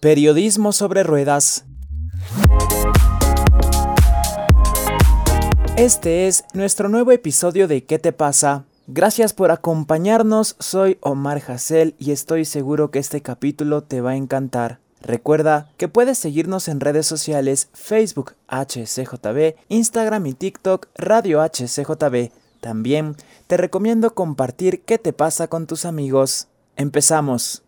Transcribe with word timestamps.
Periodismo 0.00 0.70
sobre 0.70 1.02
ruedas. 1.02 1.64
Este 5.76 6.28
es 6.28 6.44
nuestro 6.54 6.88
nuevo 6.88 7.10
episodio 7.10 7.66
de 7.66 7.82
¿Qué 7.82 7.98
te 7.98 8.12
pasa? 8.12 8.64
Gracias 8.86 9.32
por 9.32 9.50
acompañarnos, 9.50 10.54
soy 10.60 10.98
Omar 11.00 11.42
Hassel 11.44 11.96
y 11.98 12.12
estoy 12.12 12.44
seguro 12.44 12.92
que 12.92 13.00
este 13.00 13.22
capítulo 13.22 13.82
te 13.82 14.00
va 14.00 14.10
a 14.10 14.16
encantar. 14.16 14.78
Recuerda 15.00 15.72
que 15.78 15.88
puedes 15.88 16.16
seguirnos 16.16 16.68
en 16.68 16.78
redes 16.78 17.06
sociales 17.06 17.68
Facebook 17.72 18.34
HCJB, 18.46 19.56
Instagram 19.68 20.26
y 20.26 20.34
TikTok 20.34 20.86
Radio 20.94 21.42
HCJB. 21.42 22.30
También 22.60 23.16
te 23.48 23.56
recomiendo 23.56 24.14
compartir 24.14 24.82
qué 24.82 24.98
te 24.98 25.12
pasa 25.12 25.48
con 25.48 25.66
tus 25.66 25.84
amigos. 25.84 26.46
Empezamos. 26.76 27.64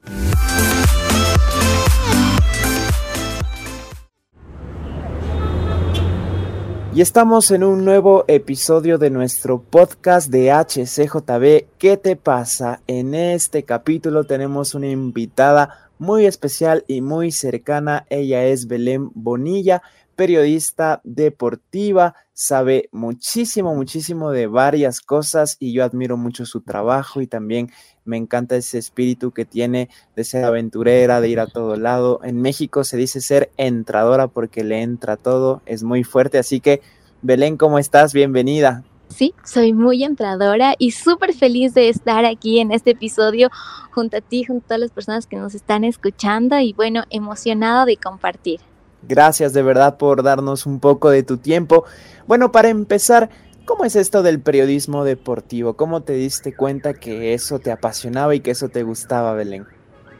Y 6.93 7.03
estamos 7.03 7.53
en 7.53 7.62
un 7.62 7.85
nuevo 7.85 8.25
episodio 8.27 8.98
de 8.98 9.11
nuestro 9.11 9.62
podcast 9.62 10.29
de 10.29 10.51
HCJB. 10.51 11.79
¿Qué 11.79 11.97
te 11.97 12.17
pasa? 12.17 12.83
En 12.89 13.15
este 13.15 13.62
capítulo 13.62 14.25
tenemos 14.25 14.75
una 14.75 14.89
invitada 14.89 15.89
muy 16.01 16.27
especial 16.27 16.84
y 16.89 17.01
muy 17.01 17.31
cercana. 17.31 18.07
Ella 18.11 18.45
es 18.45 18.67
Belén 18.67 19.12
Bonilla, 19.15 19.83
periodista 20.17 21.01
deportiva, 21.05 22.17
sabe 22.33 22.89
muchísimo, 22.91 23.73
muchísimo 23.77 24.33
de 24.33 24.48
varias 24.48 25.01
cosas 25.01 25.57
y 25.61 25.73
yo 25.73 25.84
admiro 25.84 26.17
mucho 26.17 26.45
su 26.45 26.61
trabajo 26.62 27.20
y 27.20 27.29
también 27.29 27.70
me 28.05 28.17
encanta 28.17 28.57
ese 28.57 28.79
espíritu 28.79 29.33
que 29.33 29.45
tiene 29.45 29.89
de 30.17 30.25
ser 30.25 30.45
aventurera, 30.45 31.21
de 31.21 31.29
ir 31.29 31.41
a 31.41 31.47
todo 31.47 31.77
lado. 31.77 32.21
En 32.25 32.41
México 32.41 32.85
se 32.85 32.97
dice 32.97 33.21
ser 33.21 33.51
entradora 33.57 34.29
porque 34.29 34.65
le 34.65 34.83
entra 34.83 35.17
todo, 35.17 35.63
es 35.67 35.83
muy 35.83 36.05
fuerte, 36.05 36.39
así 36.39 36.61
que 36.61 36.81
Belén, 37.23 37.57
¿cómo 37.57 37.79
estás? 37.79 38.12
Bienvenida. 38.12 38.83
Sí, 39.09 39.34
soy 39.45 39.73
muy 39.73 40.05
entradora 40.05 40.75
y 40.79 40.92
súper 40.92 41.34
feliz 41.34 41.75
de 41.75 41.89
estar 41.89 42.25
aquí 42.25 42.61
en 42.61 42.70
este 42.70 42.92
episodio 42.92 43.51
junto 43.91 44.19
a 44.19 44.20
ti, 44.20 44.45
junto 44.45 44.64
a 44.64 44.69
todas 44.69 44.81
las 44.81 44.91
personas 44.92 45.27
que 45.27 45.37
nos 45.37 45.55
están 45.55 45.85
escuchando 45.85 46.59
y 46.61 46.73
bueno, 46.73 47.03
emocionada 47.11 47.85
de 47.85 47.97
compartir. 47.97 48.61
Gracias 49.03 49.53
de 49.53 49.62
verdad 49.62 49.97
por 49.97 50.23
darnos 50.23 50.64
un 50.64 50.79
poco 50.79 51.11
de 51.11 51.23
tu 51.23 51.39
tiempo. 51.39 51.85
Bueno, 52.27 52.53
para 52.53 52.69
empezar, 52.69 53.31
¿cómo 53.64 53.84
es 53.84 53.97
esto 53.97 54.22
del 54.22 54.41
periodismo 54.41 55.05
deportivo? 55.05 55.77
¿Cómo 55.77 56.03
te 56.03 56.14
diste 56.14 56.55
cuenta 56.55 56.94
que 56.94 57.34
eso 57.34 57.58
te 57.61 57.72
apasionaba 57.72 58.34
y 58.34 58.41
que 58.41 58.50
eso 58.50 58.69
te 58.69 58.83
gustaba, 58.83 59.34
Belén? 59.34 59.67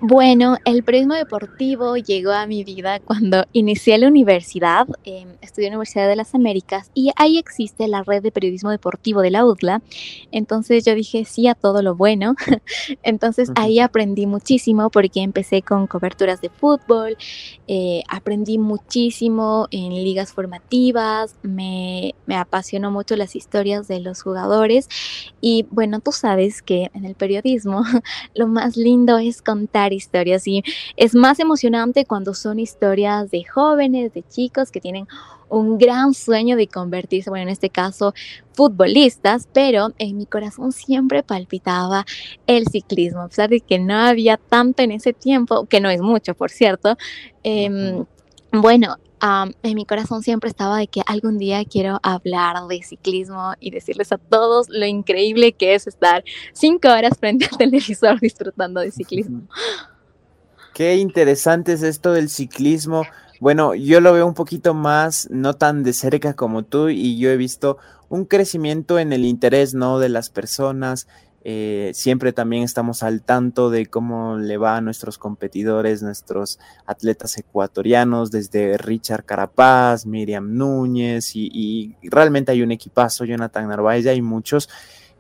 Bueno, 0.03 0.57
el 0.65 0.83
periodismo 0.83 1.15
deportivo 1.15 1.95
llegó 1.99 2.31
a 2.31 2.47
mi 2.47 2.65
vida 2.65 3.01
cuando 3.01 3.45
inicié 3.53 3.99
la 3.99 4.09
universidad, 4.09 4.89
eh, 5.05 5.27
estudié 5.43 5.67
en 5.67 5.73
la 5.73 5.77
Universidad 5.77 6.09
de 6.09 6.17
las 6.17 6.35
Américas 6.35 6.91
y 6.95 7.11
ahí 7.17 7.37
existe 7.37 7.87
la 7.87 8.03
red 8.03 8.23
de 8.23 8.33
periodismo 8.33 8.71
deportivo 8.71 9.21
de 9.21 9.31
la 9.31 9.45
UDLA. 9.45 9.83
Entonces 10.33 10.87
yo 10.87 10.95
dije 10.95 11.27
sí 11.27 11.49
a 11.49 11.55
todo 11.55 11.83
lo 11.83 11.97
bueno. 11.97 12.35
Entonces 13.03 13.51
ahí 13.57 13.79
aprendí 13.79 14.27
muchísimo 14.27 14.89
porque 14.89 15.21
empecé 15.21 15.61
con 15.61 15.87
coberturas 15.87 16.41
de 16.41 16.49
fútbol, 16.49 17.19
eh, 17.69 18.03
aprendí 18.09 18.57
muchísimo 18.57 19.69
en 19.71 19.93
ligas 19.93 20.33
formativas, 20.33 21.37
me, 21.43 22.15
me 22.25 22.37
apasionó 22.37 22.91
mucho 22.91 23.17
las 23.17 23.37
historias 23.37 23.87
de 23.87 24.01
los 24.01 24.23
jugadores 24.23 24.89
y 25.43 25.67
bueno, 25.71 26.01
tú 26.01 26.11
sabes 26.13 26.63
que 26.63 26.91
en 26.95 27.05
el 27.05 27.17
periodismo 27.17 27.83
lo 28.35 28.47
más 28.49 28.79
lindo 28.79 29.19
es 29.19 29.43
contar 29.43 29.90
historias 29.95 30.47
y 30.47 30.63
es 30.97 31.15
más 31.15 31.41
emocionante 31.41 32.05
cuando 32.05 32.35
son 32.35 32.59
historias 32.59 33.31
de 33.31 33.45
jóvenes, 33.45 34.13
de 34.13 34.23
chicos 34.23 34.71
que 34.71 34.81
tienen 34.81 35.07
un 35.51 35.79
gran 35.79 36.15
sueño 36.15 36.57
de 36.57 36.69
convertirse, 36.69 37.29
bueno, 37.29 37.45
en 37.45 37.49
este 37.49 37.71
caso, 37.71 38.15
futbolistas, 38.53 39.49
pero 39.53 39.93
en 39.99 40.17
mi 40.17 40.27
corazón 40.27 40.73
siempre 40.73 41.23
palpitaba 41.23 42.07
el 42.47 42.67
ciclismo, 42.69 43.23
a 43.23 43.29
pesar 43.29 43.51
de 43.51 43.61
que 43.61 43.79
no 43.79 43.95
había 43.95 44.37
tanto 44.37 44.83
en 44.83 44.93
ese 44.93 45.13
tiempo, 45.13 45.67
que 45.67 45.81
no 45.81 45.91
es 45.91 46.01
mucho, 46.01 46.35
por 46.35 46.51
cierto. 46.51 46.97
Em, 47.43 48.05
bueno, 48.53 48.97
en 49.63 49.75
mi 49.75 49.85
corazón 49.85 50.23
siempre 50.23 50.49
estaba 50.49 50.79
de 50.79 50.87
que 50.87 51.03
algún 51.07 51.39
día 51.39 51.65
quiero 51.65 52.01
hablar 52.03 52.57
de 52.69 52.83
ciclismo 52.83 53.53
y 53.61 53.71
decirles 53.71 54.13
a 54.13 54.19
todos 54.19 54.69
lo 54.71 54.87
increíble 54.87 55.53
que 55.53 55.75
es 55.75 55.87
estar 55.87 56.25
cinco 56.53 56.89
horas 56.89 57.19
frente 57.19 57.47
al 57.51 57.57
televisor 57.59 58.19
disfrutando 58.21 58.81
de 58.81 58.91
ciclismo. 58.91 59.43
Qué 60.75 60.97
interesante 60.97 61.73
es 61.73 61.83
esto 61.83 62.13
del 62.13 62.31
ciclismo. 62.31 63.05
Bueno, 63.41 63.75
yo 63.75 64.01
lo 64.01 64.13
veo 64.13 64.27
un 64.27 64.35
poquito 64.35 64.75
más, 64.75 65.29
no 65.31 65.55
tan 65.55 65.83
de 65.83 65.93
cerca 65.93 66.35
como 66.35 66.63
tú, 66.63 66.89
y 66.89 67.19
yo 67.19 67.31
he 67.31 67.37
visto 67.37 67.79
un 68.09 68.25
crecimiento 68.25 68.99
en 68.99 69.13
el 69.13 69.25
interés, 69.25 69.75
¿no? 69.75 69.99
De 69.99 70.09
las 70.09 70.31
personas, 70.31 71.07
eh, 71.43 71.93
siempre 71.95 72.33
también 72.35 72.65
estamos 72.65 73.03
al 73.03 73.23
tanto 73.23 73.71
de 73.71 73.87
cómo 73.87 74.37
le 74.37 74.59
va 74.59 74.77
a 74.77 74.81
nuestros 74.83 75.17
competidores, 75.17 76.03
nuestros 76.03 76.59
atletas 76.85 77.39
ecuatorianos, 77.39 78.31
desde 78.31 78.77
Richard 78.77 79.25
Carapaz, 79.25 80.05
Miriam 80.05 80.55
Núñez, 80.55 81.35
y, 81.35 81.97
realmente 82.03 82.53
hay 82.53 82.63
un 82.63 82.73
equipazo, 82.73 83.25
Jonathan 83.25 83.69
Narváez, 83.69 84.07
hay 84.07 84.21
muchos. 84.21 84.69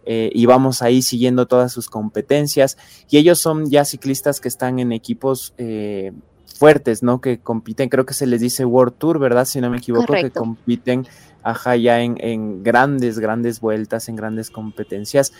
Eh, 0.06 0.30
y 0.32 0.46
vamos 0.46 0.80
ahí 0.80 1.02
siguiendo 1.02 1.46
todas 1.46 1.72
sus 1.72 1.88
competencias. 1.88 2.78
Y 3.10 3.18
ellos 3.18 3.38
son 3.38 3.70
ya 3.70 3.84
ciclistas 3.84 4.40
que 4.40 4.48
están 4.48 4.78
en 4.78 4.92
equipos 4.92 5.52
eh, 5.58 6.12
fuertes, 6.58 7.02
¿no? 7.02 7.20
Que 7.20 7.38
compiten, 7.38 7.90
creo 7.90 8.06
que 8.06 8.14
se 8.14 8.26
les 8.26 8.40
dice 8.40 8.64
World 8.64 8.94
Tour, 8.96 9.18
¿verdad? 9.18 9.44
Si 9.44 9.60
no 9.60 9.70
me 9.70 9.76
equivoco, 9.76 10.14
que 10.14 10.30
compiten, 10.30 11.06
ajá, 11.42 11.76
ya 11.76 12.00
en, 12.00 12.16
en 12.18 12.62
grandes, 12.62 13.18
grandes 13.18 13.60
vueltas, 13.60 14.08
en 14.08 14.16
grandes 14.16 14.50
competencias. 14.50 15.32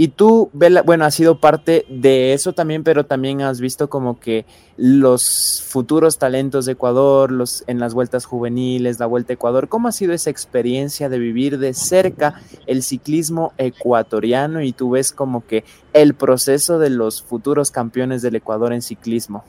Y 0.00 0.06
tú, 0.06 0.48
Bella, 0.52 0.82
bueno, 0.82 1.04
has 1.04 1.16
sido 1.16 1.40
parte 1.40 1.84
de 1.88 2.32
eso 2.32 2.52
también, 2.52 2.84
pero 2.84 3.04
también 3.04 3.42
has 3.42 3.60
visto 3.60 3.90
como 3.90 4.20
que 4.20 4.46
los 4.76 5.60
futuros 5.66 6.18
talentos 6.18 6.66
de 6.66 6.72
Ecuador, 6.74 7.32
los 7.32 7.64
en 7.66 7.80
las 7.80 7.94
vueltas 7.94 8.24
juveniles, 8.24 9.00
la 9.00 9.06
Vuelta 9.06 9.32
a 9.32 9.34
Ecuador, 9.34 9.68
¿cómo 9.68 9.88
ha 9.88 9.92
sido 9.92 10.12
esa 10.12 10.30
experiencia 10.30 11.08
de 11.08 11.18
vivir 11.18 11.58
de 11.58 11.74
cerca 11.74 12.40
el 12.68 12.84
ciclismo 12.84 13.54
ecuatoriano 13.58 14.62
y 14.62 14.72
tú 14.72 14.90
ves 14.90 15.10
como 15.10 15.44
que 15.44 15.64
el 15.92 16.14
proceso 16.14 16.78
de 16.78 16.90
los 16.90 17.20
futuros 17.20 17.72
campeones 17.72 18.22
del 18.22 18.36
Ecuador 18.36 18.72
en 18.72 18.82
ciclismo? 18.82 19.42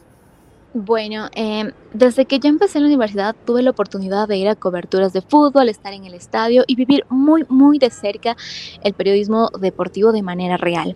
Bueno, 0.73 1.29
em, 1.33 1.71
desde 1.93 2.25
que 2.25 2.39
yo 2.39 2.47
empecé 2.47 2.79
la 2.79 2.85
universidad 2.85 3.35
tuve 3.43 3.63
la 3.63 3.71
oportunidad 3.71 4.27
de 4.27 4.37
ir 4.37 4.47
a 4.47 4.55
coberturas 4.55 5.13
de 5.13 5.21
fútbol, 5.21 5.67
estar 5.67 5.93
en 5.93 6.05
el 6.05 6.13
estadio 6.13 6.63
y 6.67 6.75
vivir 6.75 7.05
muy, 7.09 7.43
muy 7.49 7.79
de 7.79 7.89
cerca 7.89 8.37
el 8.83 8.93
periodismo 8.93 9.49
deportivo 9.59 10.11
de 10.11 10.21
manera 10.21 10.57
real. 10.57 10.95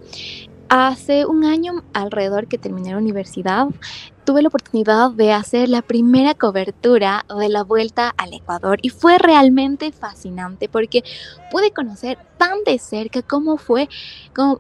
Hace 0.70 1.26
un 1.26 1.44
año 1.44 1.84
alrededor 1.94 2.48
que 2.48 2.60
terminé 2.60 2.92
la 2.92 2.98
universidad, 2.98 3.68
tuve 4.24 4.42
la 4.42 4.48
oportunidad 4.48 5.12
de 5.12 5.32
hacer 5.32 5.70
la 5.70 5.82
primera 5.82 6.34
cobertura 6.34 7.26
de 7.40 7.50
la 7.50 7.64
vuelta 7.64 8.14
al 8.18 8.34
Ecuador 8.34 8.80
y 8.82 8.90
fue 8.90 9.18
realmente 9.18 9.92
fascinante 9.92 10.70
porque 10.70 11.04
pude 11.52 11.72
conocer 11.72 12.18
tan 12.38 12.64
de 12.66 12.80
cerca 12.80 13.22
cómo 13.22 13.58
fue 13.58 13.88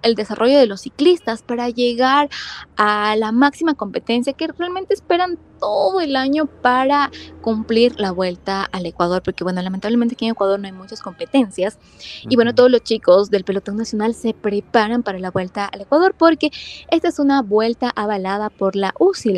el 0.04 0.16
desarrollo 0.16 0.58
de 0.60 0.68
los 0.68 0.82
ciclistas 0.82 1.42
para 1.42 1.70
llegar 1.70 2.30
a 2.78 3.16
la 3.16 3.32
máxima 3.32 3.74
competencia 3.74 4.34
que 4.34 4.48
realmente 4.48 4.94
esperan 4.94 5.38
todo 5.60 6.02
el 6.02 6.18
año 6.18 6.46
para 6.46 7.10
cumplir 7.42 7.98
la 7.98 8.12
vuelta 8.12 8.66
al 8.66 8.86
Ecuador, 8.86 9.24
porque 9.24 9.46
bueno, 9.46 9.62
lamentablemente 9.62 10.16
aquí 10.16 10.26
en 10.26 10.32
Ecuador 10.32 10.60
no 10.60 10.66
hay 10.66 10.74
muchas 10.74 11.02
competencias. 11.02 11.80
Y 12.28 12.36
bueno, 12.36 12.54
todos 12.54 12.70
los 12.70 12.84
chicos 12.84 13.30
del 13.30 13.46
pelotón 13.46 13.78
nacional 13.78 14.14
se 14.14 14.34
preparan 14.34 15.04
para 15.04 15.20
la 15.20 15.32
vuelta 15.32 15.66
al 15.66 15.82
Ecuador 15.82 16.16
porque 16.18 16.52
esta 16.92 17.08
es 17.08 17.18
una 17.18 17.42
vuelta 17.42 17.90
avalada 17.96 18.50
por 18.50 18.76
la 18.76 18.94
UCI, 19.00 19.38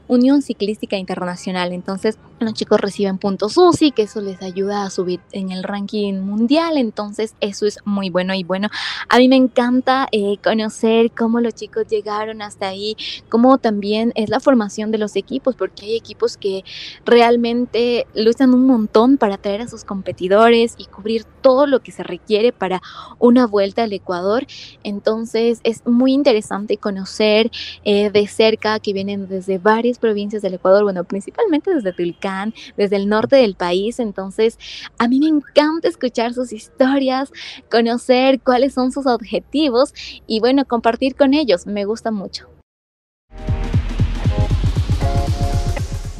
Unión 0.11 0.41
Ciclística 0.41 0.97
Internacional. 0.97 1.71
Entonces, 1.71 2.17
los 2.41 2.53
chicos 2.53 2.81
reciben 2.81 3.17
puntos 3.17 3.57
UCI, 3.57 3.91
que 3.91 4.01
eso 4.01 4.19
les 4.19 4.41
ayuda 4.41 4.83
a 4.83 4.89
subir 4.89 5.21
en 5.31 5.51
el 5.51 5.63
ranking 5.63 6.15
mundial. 6.15 6.77
Entonces, 6.77 7.33
eso 7.39 7.65
es 7.65 7.79
muy 7.85 8.09
bueno 8.09 8.33
y 8.33 8.43
bueno. 8.43 8.67
A 9.07 9.19
mí 9.19 9.29
me 9.29 9.37
encanta 9.37 10.09
eh, 10.11 10.35
conocer 10.43 11.11
cómo 11.11 11.39
los 11.39 11.55
chicos 11.55 11.87
llegaron 11.87 12.41
hasta 12.41 12.67
ahí, 12.67 12.97
cómo 13.29 13.57
también 13.57 14.11
es 14.15 14.29
la 14.29 14.41
formación 14.41 14.91
de 14.91 14.97
los 14.97 15.15
equipos, 15.15 15.55
porque 15.55 15.85
hay 15.85 15.95
equipos 15.95 16.35
que 16.35 16.65
realmente 17.05 18.05
luchan 18.13 18.53
un 18.53 18.65
montón 18.65 19.17
para 19.17 19.37
traer 19.37 19.61
a 19.61 19.69
sus 19.69 19.85
competidores 19.85 20.75
y 20.77 20.87
cubrir 20.87 21.23
todo 21.41 21.67
lo 21.67 21.79
que 21.79 21.93
se 21.93 22.03
requiere 22.03 22.51
para 22.51 22.81
una 23.17 23.47
vuelta 23.47 23.83
al 23.83 23.93
Ecuador. 23.93 24.45
Entonces, 24.83 25.61
es 25.63 25.85
muy 25.85 26.11
interesante 26.11 26.75
conocer 26.75 27.49
eh, 27.85 28.09
de 28.09 28.27
cerca 28.27 28.77
que 28.81 28.91
vienen 28.91 29.29
desde 29.29 29.57
varias 29.57 30.00
provincias 30.01 30.41
del 30.41 30.55
Ecuador, 30.55 30.83
bueno, 30.83 31.05
principalmente 31.05 31.73
desde 31.73 31.93
Tulcán, 31.93 32.53
desde 32.75 32.97
el 32.97 33.07
norte 33.07 33.37
del 33.37 33.55
país. 33.55 33.99
Entonces, 33.99 34.59
a 34.97 35.07
mí 35.07 35.19
me 35.19 35.27
encanta 35.27 35.87
escuchar 35.87 36.33
sus 36.33 36.51
historias, 36.51 37.31
conocer 37.69 38.41
cuáles 38.41 38.73
son 38.73 38.91
sus 38.91 39.05
objetivos 39.05 39.93
y 40.27 40.41
bueno, 40.41 40.65
compartir 40.65 41.15
con 41.15 41.33
ellos. 41.33 41.65
Me 41.65 41.85
gusta 41.85 42.11
mucho. 42.11 42.49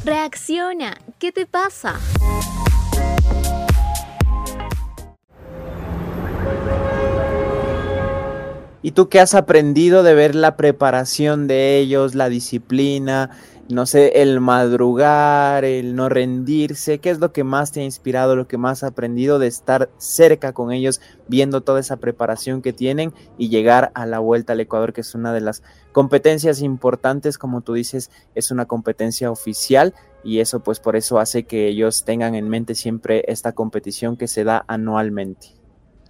Reacciona, 0.04 0.98
¿qué 1.20 1.30
te 1.30 1.46
pasa? 1.46 2.00
¿Y 8.84 8.90
tú 8.90 9.08
qué 9.08 9.20
has 9.20 9.34
aprendido 9.36 10.02
de 10.02 10.14
ver 10.14 10.34
la 10.34 10.56
preparación 10.56 11.46
de 11.46 11.78
ellos, 11.78 12.16
la 12.16 12.28
disciplina, 12.28 13.30
no 13.72 13.86
sé, 13.86 14.22
el 14.22 14.40
madrugar, 14.40 15.64
el 15.64 15.94
no 15.94 16.08
rendirse? 16.08 16.98
¿Qué 16.98 17.10
es 17.10 17.18
lo 17.18 17.32
que 17.32 17.44
más 17.44 17.72
te 17.72 17.80
ha 17.80 17.84
inspirado, 17.84 18.36
lo 18.36 18.48
que 18.48 18.58
más 18.58 18.82
has 18.82 18.90
aprendido 18.90 19.38
de 19.38 19.46
estar 19.46 19.90
cerca 19.98 20.52
con 20.52 20.72
ellos, 20.72 21.00
viendo 21.28 21.62
toda 21.62 21.80
esa 21.80 21.96
preparación 21.96 22.62
que 22.62 22.72
tienen 22.72 23.12
y 23.38 23.48
llegar 23.48 23.90
a 23.94 24.06
la 24.06 24.18
vuelta 24.18 24.52
al 24.52 24.60
Ecuador, 24.60 24.92
que 24.92 25.00
es 25.00 25.14
una 25.14 25.32
de 25.32 25.40
las 25.40 25.62
competencias 25.92 26.60
importantes, 26.62 27.38
como 27.38 27.60
tú 27.60 27.74
dices, 27.74 28.10
es 28.34 28.50
una 28.50 28.66
competencia 28.66 29.30
oficial 29.30 29.94
y 30.24 30.40
eso 30.40 30.60
pues 30.60 30.80
por 30.80 30.96
eso 30.96 31.18
hace 31.18 31.44
que 31.44 31.68
ellos 31.68 32.04
tengan 32.04 32.34
en 32.34 32.48
mente 32.48 32.74
siempre 32.74 33.24
esta 33.26 33.52
competición 33.52 34.16
que 34.16 34.28
se 34.28 34.44
da 34.44 34.64
anualmente. 34.68 35.54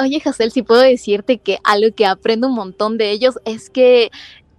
Oye, 0.01 0.21
Hazel, 0.25 0.51
si 0.51 0.63
puedo 0.63 0.81
decirte 0.81 1.39
que 1.39 1.59
algo 1.65 1.95
que 1.95 2.07
aprendo 2.07 2.49
un 2.49 2.55
montón 2.55 2.99
de 2.99 3.11
ellos 3.11 3.39
es 3.45 3.71
que 3.71 4.11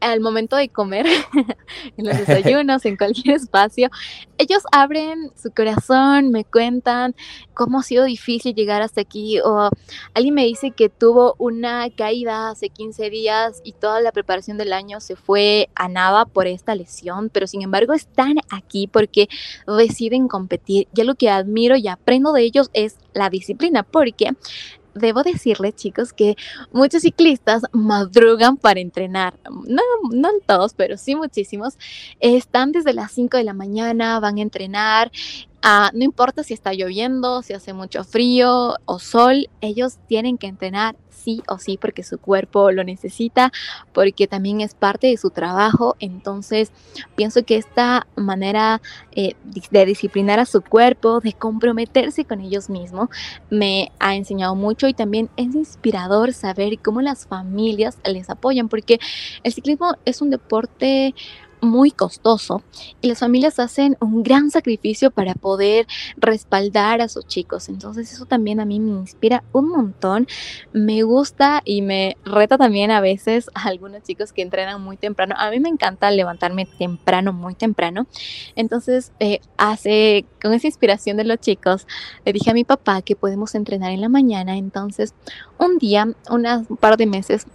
al 0.04 0.20
momento 0.20 0.56
de 0.56 0.70
comer, 0.70 1.06
en 1.98 2.06
los 2.06 2.18
desayunos, 2.28 2.86
en 2.86 2.98
cualquier 2.98 3.36
espacio, 3.36 3.90
ellos 4.38 4.64
abren 4.72 5.32
su 5.36 5.52
corazón, 5.52 6.30
me 6.30 6.44
cuentan 6.44 7.16
cómo 7.54 7.80
ha 7.80 7.84
sido 7.84 8.04
difícil 8.04 8.56
llegar 8.56 8.82
hasta 8.82 9.02
aquí, 9.02 9.40
o 9.40 9.70
alguien 10.14 10.34
me 10.34 10.46
dice 10.46 10.72
que 10.72 10.90
tuvo 10.90 11.36
una 11.38 11.90
caída 11.90 12.50
hace 12.50 12.70
15 12.70 13.10
días 13.10 13.62
y 13.64 13.74
toda 13.74 14.02
la 14.02 14.12
preparación 14.12 14.58
del 14.58 14.74
año 14.74 15.00
se 15.00 15.16
fue 15.16 15.70
a 15.76 15.88
nada 15.88 16.26
por 16.26 16.48
esta 16.48 16.76
lesión, 16.76 17.30
pero 17.30 17.48
sin 17.48 17.62
embargo 17.62 17.94
están 17.94 18.36
aquí 18.50 18.88
porque 18.88 19.30
deciden 19.66 20.28
competir. 20.28 20.88
Yo 20.94 21.04
lo 21.04 21.16
que 21.16 21.30
admiro 21.30 21.76
y 21.76 21.88
aprendo 21.88 22.34
de 22.34 22.44
ellos 22.44 22.70
es 22.74 22.98
la 23.14 23.30
disciplina, 23.30 23.84
porque 23.84 24.32
debo 24.96 25.24
decirles, 25.24 25.76
chicos, 25.76 26.14
que 26.14 26.36
muchos 26.72 27.02
ciclistas 27.02 27.64
madrugan 27.72 28.58
para 28.58 28.80
entrenar. 28.80 29.34
No, 29.68 29.82
no 30.12 30.30
todos, 30.46 30.74
pero 30.74 30.98
sí 30.98 31.16
muchísimos. 31.16 31.78
Están 32.20 32.72
desde 32.72 32.94
las 32.94 33.12
5 33.12 33.38
de 33.38 33.44
la 33.44 33.54
mañana, 33.54 34.20
van 34.20 34.38
a 34.38 34.42
entrenar. 34.42 35.12
Ah, 35.66 35.92
no 35.94 36.04
importa 36.04 36.44
si 36.44 36.54
está 36.54 36.74
lloviendo, 36.74 37.42
si 37.42 37.54
hace 37.54 37.72
mucho 37.72 38.04
frío 38.04 38.76
o 38.84 39.00
sol, 39.00 39.50
ellos 39.62 39.98
tienen 40.08 40.38
que 40.38 40.48
entrenar 40.48 40.98
sí 41.10 41.42
o 41.48 41.58
sí 41.58 41.78
porque 41.80 42.04
su 42.04 42.18
cuerpo 42.18 42.70
lo 42.74 42.84
necesita, 42.84 43.50
porque 43.94 44.28
también 44.28 44.60
es 44.60 44.76
parte 44.76 45.08
de 45.08 45.16
su 45.16 45.30
trabajo. 45.30 45.96
Entonces, 46.02 46.74
pienso 47.16 47.46
que 47.46 47.56
esta 47.56 48.08
manera 48.18 48.82
eh, 49.14 49.36
de 49.72 49.86
disciplinar 49.86 50.38
a 50.42 50.46
su 50.46 50.62
cuerpo, 50.62 51.22
de 51.22 51.32
comprometerse 51.32 52.26
con 52.26 52.42
ellos 52.42 52.70
mismos, 52.70 53.08
me 53.50 53.90
ha 54.00 54.16
enseñado 54.16 54.56
mucho 54.56 54.90
y 54.90 54.94
también 54.94 55.30
es 55.38 55.56
inspirador 55.56 56.34
saber 56.34 56.78
cómo 56.80 57.02
las 57.02 57.26
familias 57.26 58.00
les 58.04 58.30
apoyan, 58.30 58.68
porque 58.68 59.00
el 59.44 59.54
ciclismo 59.54 59.96
es 60.04 60.22
un 60.22 60.30
deporte 60.30 61.16
muy 61.64 61.92
costoso 61.92 62.62
y 63.02 63.08
las 63.08 63.20
familias 63.20 63.60
hacen 63.60 63.98
un 64.00 64.24
gran 64.24 64.52
sacrificio 64.52 65.12
para 65.12 65.34
poder 65.34 65.88
respaldar 66.18 67.02
a 67.02 67.10
sus 67.10 67.26
chicos. 67.26 67.70
Entonces 67.70 68.12
eso 68.12 68.26
también 68.26 68.60
a 68.60 68.66
mí 68.66 68.80
me 68.80 68.92
inspira 68.92 69.44
un 69.52 69.70
montón. 69.70 70.28
Me 70.74 71.04
gusta 71.04 71.62
y 71.66 71.82
me 71.82 72.18
reta 72.26 72.58
también 72.58 72.92
a 72.92 73.02
veces 73.02 73.50
a 73.54 73.68
algunos 73.68 74.04
chicos 74.04 74.34
que 74.34 74.42
entrenan 74.42 74.82
muy 74.82 74.98
temprano. 74.98 75.36
A 75.38 75.50
mí 75.50 75.60
me 75.60 75.70
encanta 75.70 76.12
levantarme 76.12 76.66
temprano, 76.66 77.34
muy 77.34 77.56
temprano. 77.56 78.08
Entonces 78.56 79.12
eh, 79.20 79.40
hace, 79.58 80.26
con 80.42 80.54
esa 80.54 80.68
inspiración 80.68 81.18
de 81.18 81.24
los 81.24 81.40
chicos, 81.40 81.88
le 82.26 82.34
dije 82.34 82.52
a 82.52 82.54
mi 82.54 82.64
papá 82.64 83.02
que 83.02 83.16
podemos 83.16 83.56
entrenar 83.56 83.92
en 83.92 84.02
la 84.02 84.10
mañana. 84.10 84.58
Entonces 84.58 85.14
un 85.58 85.78
día, 85.78 86.08
unas, 86.30 86.70
un 86.70 86.78
par 86.78 86.98
de 86.98 87.06
meses, 87.06 87.48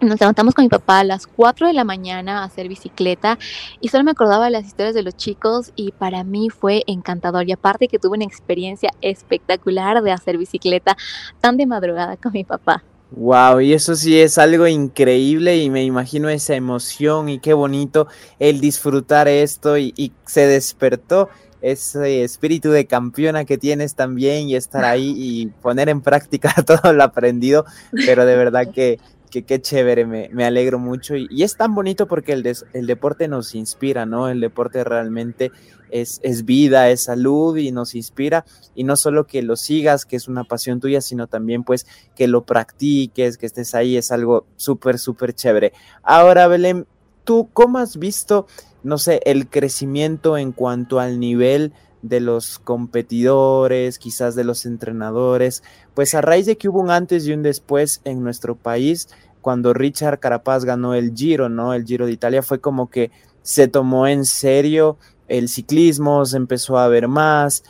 nos 0.00 0.20
levantamos 0.20 0.54
con 0.54 0.64
mi 0.64 0.68
papá 0.68 1.00
a 1.00 1.04
las 1.04 1.26
4 1.26 1.66
de 1.66 1.72
la 1.72 1.84
mañana 1.84 2.40
a 2.40 2.44
hacer 2.44 2.68
bicicleta 2.68 3.38
y 3.80 3.88
solo 3.88 4.04
me 4.04 4.10
acordaba 4.10 4.44
de 4.46 4.50
las 4.50 4.66
historias 4.66 4.94
de 4.94 5.02
los 5.02 5.16
chicos 5.16 5.72
y 5.74 5.92
para 5.92 6.24
mí 6.24 6.50
fue 6.50 6.82
encantador 6.86 7.48
y 7.48 7.52
aparte 7.52 7.88
que 7.88 7.98
tuve 7.98 8.16
una 8.16 8.24
experiencia 8.24 8.90
espectacular 9.00 10.02
de 10.02 10.12
hacer 10.12 10.38
bicicleta 10.38 10.96
tan 11.40 11.56
de 11.56 11.66
madrugada 11.66 12.16
con 12.16 12.32
mi 12.32 12.44
papá. 12.44 12.82
Wow, 13.12 13.60
y 13.60 13.72
eso 13.72 13.94
sí 13.94 14.18
es 14.20 14.36
algo 14.36 14.66
increíble 14.66 15.56
y 15.58 15.70
me 15.70 15.84
imagino 15.84 16.28
esa 16.28 16.56
emoción 16.56 17.28
y 17.28 17.38
qué 17.38 17.54
bonito 17.54 18.08
el 18.40 18.60
disfrutar 18.60 19.28
esto 19.28 19.78
y, 19.78 19.94
y 19.96 20.12
se 20.26 20.46
despertó 20.46 21.28
ese 21.62 22.22
espíritu 22.22 22.70
de 22.70 22.86
campeona 22.86 23.44
que 23.44 23.58
tienes 23.58 23.94
también 23.94 24.48
y 24.48 24.56
estar 24.56 24.84
ahí 24.84 25.14
y 25.16 25.46
poner 25.46 25.88
en 25.88 26.00
práctica 26.00 26.52
todo 26.66 26.92
lo 26.92 27.02
aprendido, 27.02 27.64
pero 28.06 28.26
de 28.26 28.36
verdad 28.36 28.70
que 28.72 28.98
que 29.30 29.44
qué 29.44 29.60
chévere, 29.60 30.06
me, 30.06 30.44
alegro 30.44 30.78
mucho. 30.78 31.16
Y, 31.16 31.42
es 31.42 31.56
tan 31.56 31.74
bonito 31.74 32.06
porque 32.06 32.32
el, 32.32 32.56
el 32.72 32.86
deporte 32.86 33.28
nos 33.28 33.54
inspira, 33.54 34.06
¿no? 34.06 34.28
El 34.28 34.40
deporte 34.40 34.84
realmente 34.84 35.52
es, 35.90 36.20
es, 36.22 36.44
vida, 36.44 36.90
es 36.90 37.04
salud 37.04 37.56
y 37.56 37.72
nos 37.72 37.94
inspira. 37.94 38.44
Y 38.74 38.84
no 38.84 38.96
solo 38.96 39.26
que 39.26 39.42
lo 39.42 39.56
sigas, 39.56 40.04
que 40.04 40.16
es 40.16 40.28
una 40.28 40.44
pasión 40.44 40.80
tuya, 40.80 41.00
sino 41.00 41.26
también 41.26 41.64
pues 41.64 41.86
que 42.14 42.28
lo 42.28 42.44
practiques, 42.44 43.38
que 43.38 43.46
estés 43.46 43.74
ahí, 43.74 43.96
es 43.96 44.12
algo 44.12 44.46
súper, 44.56 44.98
súper 44.98 45.34
chévere. 45.34 45.72
Ahora, 46.02 46.48
Belén, 46.48 46.86
¿tú 47.24 47.48
cómo 47.52 47.78
has 47.78 47.98
visto, 47.98 48.46
no 48.82 48.98
sé, 48.98 49.20
el 49.24 49.48
crecimiento 49.48 50.38
en 50.38 50.52
cuanto 50.52 51.00
al 51.00 51.20
nivel? 51.20 51.72
De 52.08 52.20
los 52.20 52.58
competidores, 52.58 53.98
quizás 53.98 54.34
de 54.34 54.44
los 54.44 54.66
entrenadores, 54.66 55.62
pues 55.94 56.14
a 56.14 56.20
raíz 56.20 56.46
de 56.46 56.56
que 56.56 56.68
hubo 56.68 56.80
un 56.80 56.90
antes 56.90 57.26
y 57.26 57.32
un 57.32 57.42
después 57.42 58.00
en 58.04 58.22
nuestro 58.22 58.54
país, 58.54 59.08
cuando 59.40 59.72
Richard 59.72 60.18
Carapaz 60.18 60.64
ganó 60.64 60.94
el 60.94 61.14
Giro, 61.14 61.48
¿no? 61.48 61.72
El 61.72 61.84
Giro 61.84 62.06
de 62.06 62.12
Italia 62.12 62.42
fue 62.42 62.60
como 62.60 62.90
que 62.90 63.10
se 63.42 63.68
tomó 63.68 64.08
en 64.08 64.24
serio 64.24 64.98
el 65.28 65.48
ciclismo, 65.48 66.24
se 66.24 66.36
empezó 66.36 66.78
a 66.78 66.88
ver 66.88 67.08
más, 67.08 67.64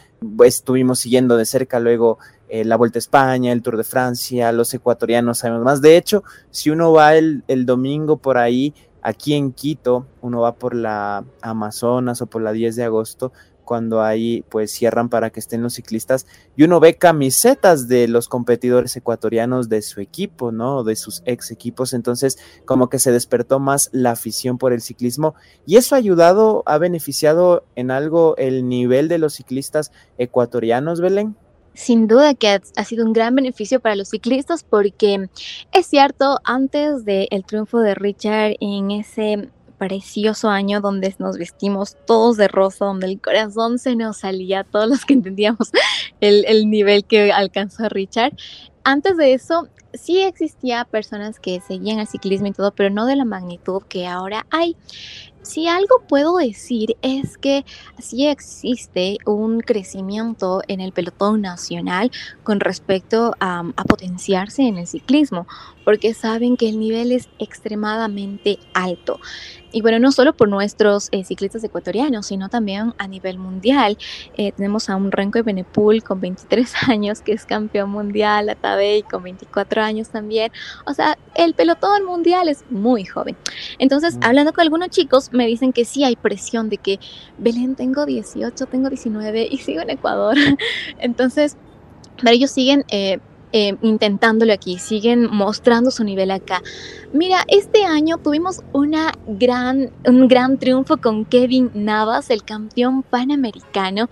estuvimos 0.45 1.01
siguiendo 1.01 1.37
de 1.37 1.45
cerca 1.45 1.81
luego 1.81 2.19
eh, 2.49 2.65
la 2.65 2.77
Vuelta 2.77 2.99
a 2.99 3.01
España, 3.01 3.53
el 3.53 3.63
Tour 3.63 3.77
de 3.77 3.85
Francia, 3.85 4.53
los 4.53 4.73
ecuatorianos 4.73 5.39
sabemos 5.39 5.65
más. 5.65 5.81
De 5.81 5.97
hecho, 5.97 6.23
si 6.51 6.71
uno 6.71 6.93
va 6.93 7.17
el, 7.17 7.45
el 7.49 7.67
domingo 7.67 8.19
por 8.19 8.39
ahí, 8.39 8.73
aquí 9.03 9.35
en 9.35 9.53
Quito, 9.53 10.07
uno 10.21 10.41
va 10.41 10.55
por 10.55 10.75
la 10.75 11.25
Amazonas 11.41 12.23
o 12.23 12.27
por 12.27 12.43
la 12.43 12.53
10 12.53 12.77
de 12.77 12.85
agosto, 12.85 13.33
cuando 13.67 14.01
ahí 14.01 14.43
pues 14.49 14.71
cierran 14.71 15.11
para 15.11 15.29
que 15.29 15.41
estén 15.41 15.63
los 15.63 15.75
ciclistas 15.75 16.27
y 16.57 16.63
uno 16.63 16.81
ve 16.81 16.95
camisetas 16.95 17.89
de 17.89 18.09
los 18.09 18.29
competidores 18.29 18.97
ecuatorianos 18.97 19.69
de 19.69 19.83
su 19.83 20.01
equipo, 20.01 20.53
¿no? 20.53 20.85
De 20.85 20.97
sus 20.97 21.23
ex 21.27 21.51
equipos, 21.51 21.93
entonces 21.93 22.39
como 22.65 22.89
que 22.89 22.99
se 22.99 23.13
despertó 23.13 23.59
más 23.59 23.91
la 23.93 24.13
afición 24.13 24.57
por 24.57 24.73
el 24.73 24.81
ciclismo 24.81 25.35
y 25.67 25.77
eso 25.77 25.95
ha 25.95 25.99
ayudado, 25.99 26.63
ha 26.65 26.79
beneficiado 26.79 27.65
en 27.75 27.91
algo 27.91 28.35
el 28.39 28.69
nivel 28.69 29.09
de 29.09 29.19
los 29.19 29.35
ciclistas 29.35 29.93
ecuatorianos, 30.17 31.03
Belén. 31.03 31.37
Sin 31.75 32.07
duda 32.07 32.33
que 32.33 32.49
ha, 32.49 32.85
sido 32.85 33.05
un 33.05 33.13
gran 33.13 33.35
beneficio 33.35 33.81
para 33.81 33.97
los 33.97 34.09
ciclistas 34.09 34.65
porque 34.65 35.29
es 35.73 35.87
cierto, 35.87 36.39
antes 36.43 37.05
del 37.05 37.45
triunfo 37.47 37.81
de 37.81 37.95
Richard 37.95 38.55
en 38.61 38.93
ese 38.93 39.51
precioso 39.79 40.49
año 40.49 40.81
donde 40.81 41.15
nos 41.19 41.39
vestimos 41.39 41.97
todos 42.07 42.37
de 42.37 42.49
rosa, 42.49 42.87
donde 42.87 43.07
el 43.07 43.21
corazón 43.21 43.79
se 43.79 43.97
nos 43.97 44.19
salía, 44.19 44.65
todos 44.65 44.89
los 44.89 45.05
que 45.05 45.15
entendíamos 45.15 45.71
el, 46.21 46.45
el 46.47 46.71
nivel 46.71 47.05
que 47.05 47.33
alcanzó 47.33 47.89
Richard. 47.89 48.33
Antes 48.85 49.17
de 49.17 49.35
eso, 49.35 49.69
sí 49.97 50.21
existía 50.21 50.85
personas 50.85 51.41
que 51.41 51.61
seguían 51.61 51.99
el 51.99 52.07
ciclismo 52.07 52.49
y 52.49 52.53
todo, 52.53 52.73
pero 52.73 52.91
no 52.91 53.07
de 53.07 53.17
la 53.17 53.25
magnitud 53.25 53.83
que 53.89 54.07
ahora 54.07 54.47
hay. 54.51 54.77
Si 55.43 55.69
algo 55.69 56.03
puedo 56.09 56.39
decir 56.39 56.97
es 57.03 57.39
que 57.39 57.65
sí 58.01 58.27
existe 58.27 59.19
un 59.27 59.61
crecimiento 59.61 60.61
en 60.67 60.81
el 60.81 60.91
pelotón 60.91 61.41
nacional 61.41 62.11
con 62.43 62.59
respecto 62.59 63.37
a, 63.39 63.61
a, 63.61 63.85
potenciarse 63.85 64.63
en 64.63 64.77
el 64.77 64.89
ciclismo, 64.89 65.47
porque 65.85 66.15
saben 66.15 66.57
que 66.57 66.69
el 66.69 66.81
nivel 66.81 67.13
es 67.13 67.29
extremadamente 67.39 68.59
alto. 68.75 69.21
Y 69.73 69.83
bueno, 69.83 69.99
no 69.99 70.13
solo 70.13 70.35
por 70.35 70.49
nuestros 70.49 71.09
eh, 71.13 71.25
ciclistas 71.25 71.63
ecuatorianos, 71.65 72.27
sino 72.27 72.49
también 72.49 72.95
a 72.99 73.09
nivel 73.09 73.39
mundial. 73.39 73.99
Eh, 74.37 74.53
tenemos 74.53 74.89
a 74.89 74.97
un 74.97 75.13
Renko 75.13 75.39
de 75.39 75.43
Benepul 75.43 76.03
con 76.03 76.21
23 76.21 76.73
años, 76.89 77.21
que 77.21 77.33
es 77.33 77.45
campeón 77.45 77.91
mundial, 77.91 78.49
a 78.49 78.55
Tadei 78.55 79.03
con 79.03 79.23
24 79.23 79.83
años 79.83 80.09
también. 80.09 80.53
O 80.87 80.95
sea, 80.95 81.19
el 81.35 81.55
pelotón 81.55 82.05
mundial 82.05 82.49
es 82.49 82.65
muy 82.71 83.05
joven. 83.05 83.37
Entonces, 83.79 84.19
hablando 84.23 84.53
con 84.53 84.63
algunos 84.63 84.89
chicos, 84.91 85.31
me 85.33 85.47
dicen 85.47 85.73
que 85.73 85.85
sí 85.85 86.05
hay 86.05 86.17
presión 86.17 86.69
de 86.69 86.79
que, 86.79 86.99
Belén, 87.39 87.75
tengo 87.75 88.07
18, 88.07 88.67
tengo 88.67 88.89
19 88.89 89.49
y 89.51 89.59
sigo 89.59 89.81
en 89.81 89.91
Ecuador. 89.91 90.37
Entonces, 90.99 91.57
pero 92.21 92.31
ellos 92.31 92.51
siguen... 92.51 92.85
Eh, 92.89 93.19
eh, 93.53 93.77
intentándolo 93.83 94.53
aquí, 94.53 94.79
siguen 94.79 95.29
mostrando 95.31 95.91
su 95.91 96.05
nivel 96.05 96.31
acá. 96.31 96.63
Mira, 97.13 97.45
este 97.49 97.85
año 97.85 98.19
tuvimos 98.19 98.63
una 98.73 99.13
gran, 99.27 99.91
un 100.05 100.29
gran 100.29 100.59
triunfo 100.59 100.97
con 100.97 101.25
Kevin 101.25 101.71
Navas, 101.75 102.31
el 102.31 102.43
campeón 102.43 103.03
panamericano. 103.03 104.09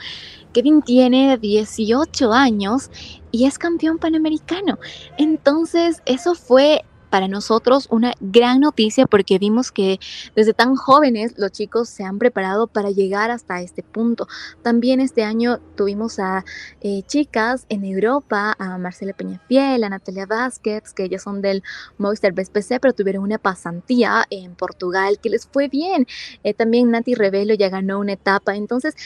Kevin 0.52 0.82
tiene 0.82 1.36
18 1.36 2.32
años 2.32 2.90
y 3.32 3.46
es 3.46 3.58
campeón 3.58 3.98
panamericano. 3.98 4.78
Entonces, 5.18 6.00
eso 6.06 6.34
fue 6.34 6.84
para 7.14 7.28
nosotros 7.28 7.86
una 7.90 8.12
gran 8.18 8.58
noticia 8.58 9.06
porque 9.06 9.38
vimos 9.38 9.70
que 9.70 10.00
desde 10.34 10.52
tan 10.52 10.74
jóvenes 10.74 11.34
los 11.36 11.52
chicos 11.52 11.88
se 11.88 12.02
han 12.02 12.18
preparado 12.18 12.66
para 12.66 12.90
llegar 12.90 13.30
hasta 13.30 13.60
este 13.60 13.84
punto. 13.84 14.26
También 14.62 14.98
este 14.98 15.22
año 15.22 15.60
tuvimos 15.76 16.18
a 16.18 16.44
eh, 16.80 17.02
chicas 17.06 17.66
en 17.68 17.84
Europa, 17.84 18.56
a 18.58 18.78
Marcela 18.78 19.12
Peñafiel, 19.12 19.84
a 19.84 19.90
Natalia 19.90 20.26
Vázquez, 20.26 20.92
que 20.92 21.04
ellas 21.04 21.22
son 21.22 21.40
del 21.40 21.62
Movistar 21.98 22.32
BSPC, 22.32 22.80
pero 22.80 22.94
tuvieron 22.94 23.22
una 23.22 23.38
pasantía 23.38 24.24
en 24.30 24.56
Portugal 24.56 25.20
que 25.22 25.30
les 25.30 25.46
fue 25.46 25.68
bien. 25.68 26.08
Eh, 26.42 26.52
también 26.52 26.90
Nati 26.90 27.14
Revelo 27.14 27.54
ya 27.54 27.68
ganó 27.68 28.00
una 28.00 28.14
etapa. 28.14 28.56
Entonces, 28.56 28.96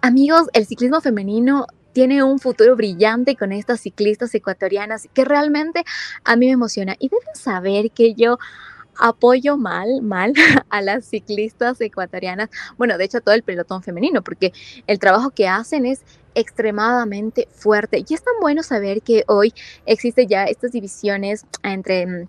amigos, 0.00 0.48
el 0.54 0.66
ciclismo 0.66 1.00
femenino 1.00 1.68
tiene 1.94 2.22
un 2.22 2.40
futuro 2.40 2.76
brillante 2.76 3.36
con 3.36 3.52
estas 3.52 3.80
ciclistas 3.80 4.34
ecuatorianas 4.34 5.08
que 5.14 5.24
realmente 5.24 5.84
a 6.24 6.36
mí 6.36 6.46
me 6.46 6.52
emociona. 6.52 6.96
Y 6.98 7.08
deben 7.08 7.34
saber 7.34 7.92
que 7.92 8.14
yo 8.14 8.38
apoyo 8.98 9.56
mal, 9.56 10.02
mal 10.02 10.34
a 10.68 10.82
las 10.82 11.06
ciclistas 11.06 11.80
ecuatorianas, 11.80 12.50
bueno, 12.76 12.98
de 12.98 13.04
hecho 13.04 13.18
a 13.18 13.20
todo 13.20 13.34
el 13.34 13.42
pelotón 13.42 13.82
femenino, 13.82 14.22
porque 14.22 14.52
el 14.86 14.98
trabajo 14.98 15.30
que 15.30 15.48
hacen 15.48 15.86
es 15.86 16.02
extremadamente 16.34 17.48
fuerte. 17.52 18.04
Y 18.06 18.12
es 18.12 18.22
tan 18.22 18.34
bueno 18.40 18.64
saber 18.64 19.00
que 19.02 19.24
hoy 19.28 19.54
existen 19.86 20.28
ya 20.28 20.44
estas 20.44 20.72
divisiones 20.72 21.46
entre 21.62 22.06
mm, 22.06 22.28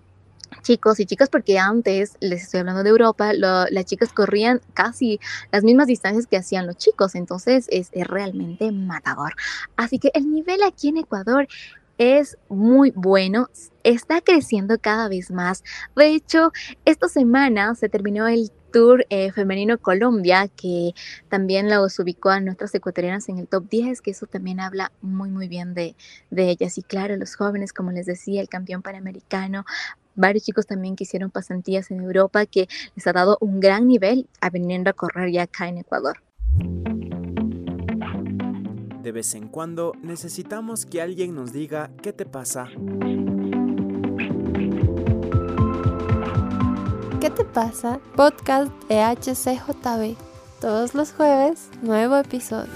chicos 0.62 1.00
y 1.00 1.06
chicas, 1.06 1.28
porque 1.28 1.58
antes, 1.58 2.16
les 2.20 2.42
estoy 2.42 2.60
hablando 2.60 2.82
de 2.82 2.90
Europa, 2.90 3.32
las 3.32 3.84
chicas 3.84 4.12
corrían 4.12 4.60
casi 4.74 5.20
las 5.52 5.64
mismas 5.64 5.86
distancias 5.86 6.26
que 6.26 6.36
hacían 6.36 6.66
los 6.66 6.76
chicos, 6.76 7.14
entonces 7.14 7.66
es, 7.70 7.90
realmente 7.92 8.70
matador. 8.72 9.34
Así 9.76 9.98
que 9.98 10.10
el 10.14 10.30
nivel 10.30 10.62
aquí 10.62 10.88
en 10.88 10.98
Ecuador 10.98 11.48
es 11.98 12.36
muy 12.48 12.92
bueno, 12.94 13.48
está 13.82 14.20
creciendo 14.20 14.78
cada 14.78 15.08
vez 15.08 15.30
más. 15.30 15.64
De 15.96 16.08
hecho, 16.08 16.52
esta 16.84 17.08
semana 17.08 17.74
se 17.74 17.88
terminó 17.88 18.28
el 18.28 18.50
Tour 18.72 19.06
eh, 19.08 19.32
Femenino 19.32 19.78
Colombia, 19.78 20.48
que 20.48 20.92
también 21.30 21.70
los 21.70 21.98
ubicó 21.98 22.28
a 22.28 22.40
nuestras 22.40 22.74
ecuatorianas 22.74 23.28
en 23.30 23.38
el 23.38 23.48
top 23.48 23.68
10, 23.70 24.02
que 24.02 24.10
eso 24.10 24.26
también 24.26 24.60
habla 24.60 24.92
muy, 25.00 25.30
muy 25.30 25.48
bien 25.48 25.72
de, 25.72 25.96
de 26.30 26.50
ellas. 26.50 26.76
Y 26.76 26.82
claro, 26.82 27.16
los 27.16 27.36
jóvenes, 27.36 27.72
como 27.72 27.92
les 27.92 28.04
decía, 28.04 28.42
el 28.42 28.50
campeón 28.50 28.82
panamericano, 28.82 29.64
varios 30.16 30.44
chicos 30.44 30.66
también 30.66 30.96
que 30.96 31.04
hicieron 31.04 31.30
pasantías 31.30 31.90
en 31.90 32.00
Europa 32.00 32.46
que 32.46 32.68
les 32.94 33.06
ha 33.06 33.12
dado 33.12 33.38
un 33.40 33.60
gran 33.60 33.86
nivel 33.86 34.28
a 34.40 34.50
venir 34.50 34.66
a 34.88 34.92
correr 34.92 35.30
ya 35.30 35.42
acá 35.42 35.68
en 35.68 35.78
Ecuador. 35.78 36.18
De 39.02 39.12
vez 39.12 39.34
en 39.36 39.46
cuando 39.46 39.92
necesitamos 40.02 40.84
que 40.84 41.00
alguien 41.00 41.34
nos 41.34 41.52
diga 41.52 41.90
qué 42.02 42.12
te 42.12 42.26
pasa. 42.26 42.68
¿Qué 47.20 47.30
te 47.30 47.44
pasa? 47.44 48.00
Podcast 48.16 48.72
de 48.88 49.02
HCJB. 49.02 50.16
Todos 50.60 50.94
los 50.94 51.12
jueves, 51.12 51.70
nuevo 51.82 52.16
episodio. 52.16 52.72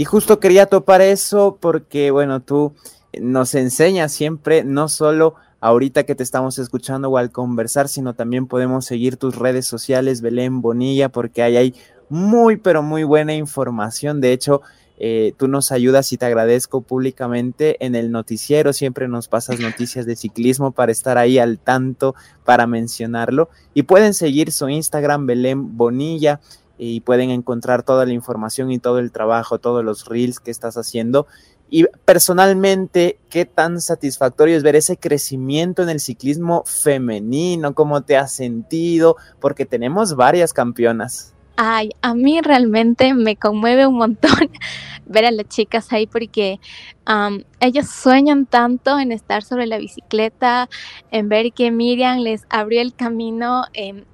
Y 0.00 0.06
justo 0.06 0.40
quería 0.40 0.64
topar 0.64 1.02
eso 1.02 1.58
porque, 1.60 2.10
bueno, 2.10 2.40
tú 2.40 2.72
nos 3.20 3.54
enseñas 3.54 4.10
siempre, 4.10 4.64
no 4.64 4.88
solo 4.88 5.34
ahorita 5.60 6.04
que 6.04 6.14
te 6.14 6.22
estamos 6.22 6.58
escuchando 6.58 7.10
o 7.10 7.18
al 7.18 7.30
conversar, 7.30 7.86
sino 7.86 8.14
también 8.14 8.46
podemos 8.46 8.86
seguir 8.86 9.18
tus 9.18 9.36
redes 9.36 9.66
sociales, 9.66 10.22
Belén 10.22 10.62
Bonilla, 10.62 11.10
porque 11.10 11.42
ahí 11.42 11.58
hay 11.58 11.74
muy, 12.08 12.56
pero 12.56 12.82
muy 12.82 13.04
buena 13.04 13.34
información. 13.34 14.22
De 14.22 14.32
hecho, 14.32 14.62
eh, 14.98 15.34
tú 15.36 15.48
nos 15.48 15.70
ayudas 15.70 16.10
y 16.14 16.16
te 16.16 16.24
agradezco 16.24 16.80
públicamente 16.80 17.76
en 17.84 17.94
el 17.94 18.10
noticiero. 18.10 18.72
Siempre 18.72 19.06
nos 19.06 19.28
pasas 19.28 19.60
noticias 19.60 20.06
de 20.06 20.16
ciclismo 20.16 20.72
para 20.72 20.92
estar 20.92 21.18
ahí 21.18 21.38
al 21.38 21.58
tanto, 21.58 22.14
para 22.46 22.66
mencionarlo. 22.66 23.50
Y 23.74 23.82
pueden 23.82 24.14
seguir 24.14 24.50
su 24.50 24.66
Instagram, 24.70 25.26
Belén 25.26 25.76
Bonilla 25.76 26.40
y 26.82 27.00
pueden 27.00 27.28
encontrar 27.28 27.82
toda 27.82 28.06
la 28.06 28.14
información 28.14 28.72
y 28.72 28.78
todo 28.78 29.00
el 29.00 29.12
trabajo, 29.12 29.58
todos 29.58 29.84
los 29.84 30.06
reels 30.06 30.40
que 30.40 30.50
estás 30.50 30.78
haciendo. 30.78 31.26
Y 31.68 31.84
personalmente, 32.06 33.18
¿qué 33.28 33.44
tan 33.44 33.82
satisfactorio 33.82 34.56
es 34.56 34.62
ver 34.62 34.76
ese 34.76 34.96
crecimiento 34.96 35.82
en 35.82 35.90
el 35.90 36.00
ciclismo 36.00 36.64
femenino? 36.64 37.74
¿Cómo 37.74 38.00
te 38.00 38.16
has 38.16 38.32
sentido? 38.32 39.16
Porque 39.40 39.66
tenemos 39.66 40.16
varias 40.16 40.54
campeonas. 40.54 41.34
Ay, 41.56 41.90
a 42.00 42.14
mí 42.14 42.40
realmente 42.40 43.12
me 43.12 43.36
conmueve 43.36 43.86
un 43.86 43.98
montón 43.98 44.50
ver 45.04 45.26
a 45.26 45.30
las 45.30 45.48
chicas 45.48 45.92
ahí 45.92 46.06
porque 46.06 46.60
ellas 47.60 47.90
sueñan 47.90 48.46
tanto 48.46 48.98
en 48.98 49.12
estar 49.12 49.42
sobre 49.42 49.66
la 49.66 49.76
bicicleta, 49.76 50.70
en 51.10 51.28
ver 51.28 51.52
que 51.52 51.70
Miriam 51.70 52.20
les 52.20 52.46
abrió 52.48 52.80
el 52.80 52.94
camino. 52.94 53.64
Eh, 53.74 54.04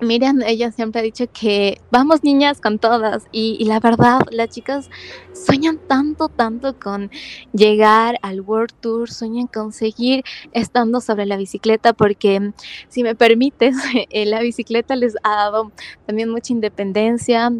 Miriam, 0.00 0.40
ella 0.42 0.72
siempre 0.72 1.00
ha 1.00 1.04
dicho 1.04 1.26
que 1.32 1.80
vamos 1.90 2.24
niñas 2.24 2.60
con 2.60 2.78
todas 2.78 3.24
y, 3.32 3.62
la 3.66 3.80
verdad, 3.80 4.20
las 4.30 4.48
chicas 4.48 4.88
sueñan 5.34 5.78
tanto, 5.88 6.28
tanto 6.28 6.78
con 6.78 7.10
llegar 7.52 8.18
al 8.22 8.40
World 8.40 8.72
Tour, 8.80 9.10
sueñan 9.10 9.46
con 9.46 9.72
seguir 9.72 10.24
estando 10.52 11.00
sobre 11.00 11.26
la 11.26 11.36
bicicleta 11.36 11.92
porque, 11.92 12.52
si 12.88 13.02
me 13.02 13.14
permites, 13.14 13.76
la 14.12 14.40
bicicleta 14.40 14.96
les 14.96 15.16
ha 15.22 15.36
dado 15.36 15.72
también 16.06 16.30
mucha 16.30 16.52
independencia, 16.52 17.52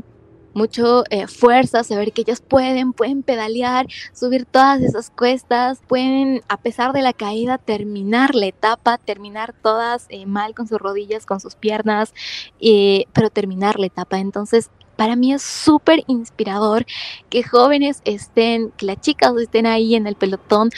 mucho 0.54 1.04
eh, 1.11 1.26
fuerza, 1.26 1.85
saber 1.85 2.12
que 2.12 2.23
ellas 2.23 2.40
pueden, 2.40 2.92
pueden 2.92 3.23
pedalear, 3.23 3.87
subir 4.12 4.45
todas 4.45 4.80
esas 4.80 5.11
cuestas, 5.11 5.80
pueden, 5.87 6.42
a 6.49 6.57
pesar 6.57 6.92
de 6.92 7.02
la 7.02 7.12
caída, 7.12 7.59
terminar 7.59 8.35
la 8.35 8.47
etapa, 8.47 8.99
terminar 8.99 9.54
todas 9.62 10.07
eh, 10.09 10.26
mal 10.26 10.54
con 10.54 10.66
sus 10.66 10.78
rodillas, 10.78 11.26
con 11.26 11.40
sus 11.40 11.54
piernas, 11.54 12.14
eh, 12.61 13.04
pero 13.12 13.30
terminar 13.30 13.78
la 13.78 13.87
etapa. 13.87 14.19
Entonces, 14.19 14.71
para 15.00 15.16
mí 15.16 15.33
es 15.33 15.40
súper 15.40 16.04
inspirador 16.09 16.85
que 17.30 17.42
jóvenes 17.42 18.02
estén, 18.04 18.71
que 18.73 18.85
las 18.85 19.00
chicas 19.00 19.33
estén 19.40 19.64
ahí 19.64 19.95
en 19.95 20.07
el 20.07 20.14
pelotón. 20.14 20.69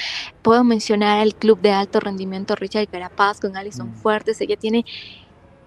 Puedo 0.42 0.62
mencionar 0.62 1.20
el 1.26 1.34
club 1.34 1.60
de 1.60 1.72
alto 1.72 1.98
rendimiento 1.98 2.54
Richard 2.54 2.86
Carapaz 2.86 3.40
con 3.40 3.56
Alison 3.56 3.90
mm. 3.90 3.94
Fuertes. 3.94 4.40
Ella 4.40 4.56
tiene 4.56 4.84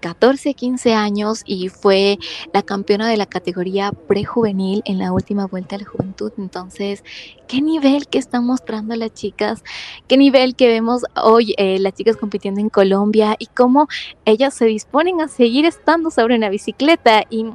14, 0.06 0.54
15 0.54 0.94
años 0.94 1.42
y 1.44 1.68
fue 1.68 2.20
la 2.52 2.62
campeona 2.62 3.08
de 3.08 3.16
la 3.16 3.26
categoría 3.26 3.90
prejuvenil 3.90 4.80
en 4.84 4.98
la 5.00 5.10
última 5.10 5.46
vuelta 5.46 5.74
a 5.74 5.80
la 5.80 5.84
juventud. 5.84 6.30
Entonces, 6.38 7.02
qué 7.48 7.60
nivel 7.60 8.06
que 8.06 8.18
están 8.18 8.46
mostrando 8.46 8.94
las 8.94 9.12
chicas, 9.14 9.64
qué 10.06 10.16
nivel 10.16 10.54
que 10.54 10.68
vemos 10.68 11.02
hoy 11.20 11.56
eh, 11.58 11.80
las 11.80 11.94
chicas 11.94 12.16
compitiendo 12.16 12.60
en 12.60 12.68
Colombia 12.68 13.34
y 13.36 13.46
cómo 13.46 13.88
ellas 14.24 14.54
se 14.54 14.66
disponen 14.66 15.20
a 15.20 15.26
seguir 15.26 15.64
estando 15.64 16.12
sobre 16.12 16.36
una 16.36 16.50
bicicleta. 16.50 17.24
Y 17.28 17.46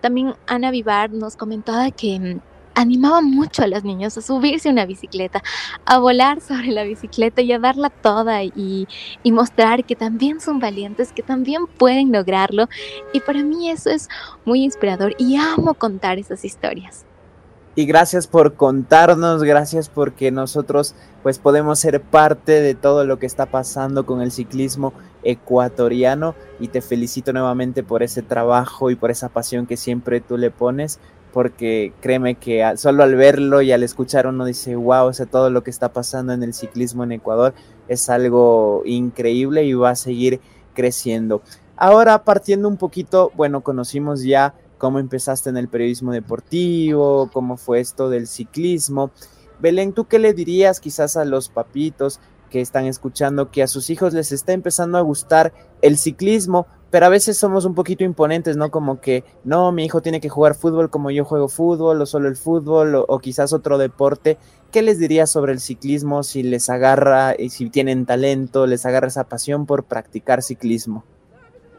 también 0.00 0.34
Ana 0.46 0.70
Vivar 0.70 1.10
nos 1.10 1.36
comentaba 1.36 1.90
que 1.90 2.38
animaba 2.78 3.20
mucho 3.20 3.62
a 3.62 3.66
las 3.66 3.82
niñas 3.82 4.16
a 4.16 4.22
subirse 4.22 4.70
una 4.70 4.86
bicicleta, 4.86 5.42
a 5.84 5.98
volar 5.98 6.40
sobre 6.40 6.68
la 6.68 6.84
bicicleta 6.84 7.42
y 7.42 7.52
a 7.52 7.58
darla 7.58 7.90
toda 7.90 8.44
y, 8.44 8.86
y 9.22 9.32
mostrar 9.32 9.84
que 9.84 9.96
también 9.96 10.40
son 10.40 10.60
valientes, 10.60 11.12
que 11.12 11.22
también 11.22 11.66
pueden 11.66 12.12
lograrlo. 12.12 12.68
Y 13.12 13.20
para 13.20 13.42
mí 13.42 13.68
eso 13.68 13.90
es 13.90 14.08
muy 14.44 14.62
inspirador 14.62 15.14
y 15.18 15.36
amo 15.36 15.74
contar 15.74 16.18
esas 16.18 16.44
historias. 16.44 17.04
Y 17.74 17.86
gracias 17.86 18.26
por 18.26 18.54
contarnos, 18.54 19.42
gracias 19.44 19.88
porque 19.88 20.32
nosotros 20.32 20.94
pues 21.22 21.38
podemos 21.38 21.78
ser 21.78 22.00
parte 22.00 22.60
de 22.60 22.74
todo 22.74 23.04
lo 23.04 23.18
que 23.18 23.26
está 23.26 23.46
pasando 23.46 24.04
con 24.04 24.20
el 24.20 24.32
ciclismo 24.32 24.92
ecuatoriano 25.22 26.34
y 26.58 26.68
te 26.68 26.80
felicito 26.80 27.32
nuevamente 27.32 27.82
por 27.82 28.02
ese 28.02 28.22
trabajo 28.22 28.90
y 28.90 28.96
por 28.96 29.12
esa 29.12 29.28
pasión 29.28 29.66
que 29.66 29.76
siempre 29.76 30.20
tú 30.20 30.36
le 30.36 30.50
pones 30.50 30.98
porque 31.32 31.92
créeme 32.00 32.36
que 32.36 32.64
solo 32.76 33.02
al 33.02 33.14
verlo 33.14 33.62
y 33.62 33.72
al 33.72 33.82
escuchar 33.82 34.26
uno 34.26 34.44
dice, 34.44 34.76
wow, 34.76 35.06
o 35.06 35.12
sea, 35.12 35.26
todo 35.26 35.50
lo 35.50 35.62
que 35.62 35.70
está 35.70 35.92
pasando 35.92 36.32
en 36.32 36.42
el 36.42 36.54
ciclismo 36.54 37.04
en 37.04 37.12
Ecuador 37.12 37.54
es 37.88 38.08
algo 38.08 38.82
increíble 38.84 39.64
y 39.64 39.74
va 39.74 39.90
a 39.90 39.96
seguir 39.96 40.40
creciendo. 40.74 41.42
Ahora, 41.76 42.24
partiendo 42.24 42.68
un 42.68 42.76
poquito, 42.76 43.32
bueno, 43.36 43.62
conocimos 43.62 44.22
ya 44.22 44.54
cómo 44.78 44.98
empezaste 44.98 45.50
en 45.50 45.56
el 45.56 45.68
periodismo 45.68 46.12
deportivo, 46.12 47.30
cómo 47.32 47.56
fue 47.56 47.80
esto 47.80 48.08
del 48.10 48.26
ciclismo. 48.26 49.10
Belén, 49.60 49.92
¿tú 49.92 50.06
qué 50.06 50.18
le 50.18 50.34
dirías 50.34 50.80
quizás 50.80 51.16
a 51.16 51.24
los 51.24 51.48
papitos 51.48 52.20
que 52.48 52.60
están 52.60 52.86
escuchando 52.86 53.50
que 53.50 53.62
a 53.62 53.66
sus 53.66 53.90
hijos 53.90 54.14
les 54.14 54.32
está 54.32 54.52
empezando 54.52 54.98
a 54.98 55.02
gustar 55.02 55.52
el 55.82 55.98
ciclismo, 55.98 56.66
pero 56.90 57.06
a 57.06 57.10
veces 57.10 57.36
somos 57.36 57.64
un 57.64 57.74
poquito 57.74 58.04
imponentes, 58.04 58.56
¿no? 58.56 58.70
Como 58.70 59.00
que, 59.00 59.24
no, 59.44 59.72
mi 59.72 59.84
hijo 59.84 60.00
tiene 60.00 60.20
que 60.20 60.28
jugar 60.28 60.54
fútbol 60.54 60.90
como 60.90 61.10
yo 61.10 61.24
juego 61.24 61.48
fútbol, 61.48 62.00
o 62.00 62.06
solo 62.06 62.28
el 62.28 62.36
fútbol, 62.36 62.94
o, 62.94 63.18
quizás 63.18 63.52
otro 63.52 63.78
deporte. 63.78 64.38
¿Qué 64.72 64.82
les 64.82 64.98
diría 64.98 65.26
sobre 65.26 65.52
el 65.52 65.60
ciclismo 65.60 66.22
si 66.22 66.42
les 66.42 66.70
agarra, 66.70 67.34
y 67.38 67.50
si 67.50 67.68
tienen 67.68 68.06
talento, 68.06 68.66
les 68.66 68.86
agarra 68.86 69.08
esa 69.08 69.24
pasión 69.24 69.66
por 69.66 69.84
practicar 69.84 70.42
ciclismo? 70.42 71.04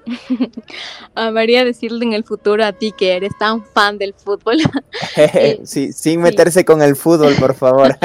a 1.16 1.30
María 1.32 1.66
decirle 1.66 2.06
en 2.06 2.14
el 2.14 2.24
futuro 2.24 2.64
a 2.64 2.74
ti 2.74 2.92
que 2.92 3.16
eres 3.16 3.38
tan 3.38 3.64
fan 3.64 3.98
del 3.98 4.14
fútbol. 4.14 4.58
Sí, 5.64 5.92
sin 5.92 6.22
meterse 6.22 6.66
con 6.66 6.82
el 6.82 6.96
fútbol, 6.96 7.34
por 7.40 7.56
favor. 7.56 7.98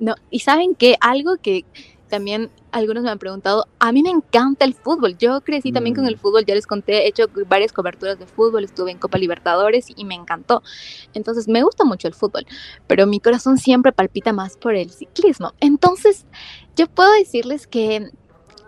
no, 0.00 0.14
y 0.30 0.40
saben 0.40 0.74
que 0.74 0.96
algo 1.00 1.36
que 1.36 1.64
también 2.08 2.50
algunos 2.72 3.02
me 3.02 3.10
han 3.10 3.18
preguntado, 3.18 3.66
a 3.78 3.92
mí 3.92 4.02
me 4.02 4.10
encanta 4.10 4.64
el 4.64 4.74
fútbol, 4.74 5.16
yo 5.18 5.40
crecí 5.40 5.72
también 5.72 5.94
con 5.94 6.06
el 6.06 6.16
mm. 6.16 6.18
fútbol, 6.18 6.44
ya 6.44 6.54
les 6.54 6.66
conté, 6.66 7.04
he 7.04 7.08
hecho 7.08 7.24
varias 7.48 7.72
coberturas 7.72 8.18
de 8.18 8.26
fútbol, 8.26 8.64
estuve 8.64 8.90
en 8.90 8.98
Copa 8.98 9.18
Libertadores 9.18 9.86
y 9.94 10.04
me 10.04 10.14
encantó. 10.14 10.62
Entonces 11.14 11.48
me 11.48 11.62
gusta 11.62 11.84
mucho 11.84 12.08
el 12.08 12.14
fútbol, 12.14 12.46
pero 12.86 13.06
mi 13.06 13.20
corazón 13.20 13.58
siempre 13.58 13.92
palpita 13.92 14.32
más 14.32 14.56
por 14.56 14.74
el 14.74 14.90
ciclismo. 14.90 15.52
Entonces 15.60 16.26
yo 16.76 16.86
puedo 16.86 17.12
decirles 17.12 17.66
que 17.66 18.10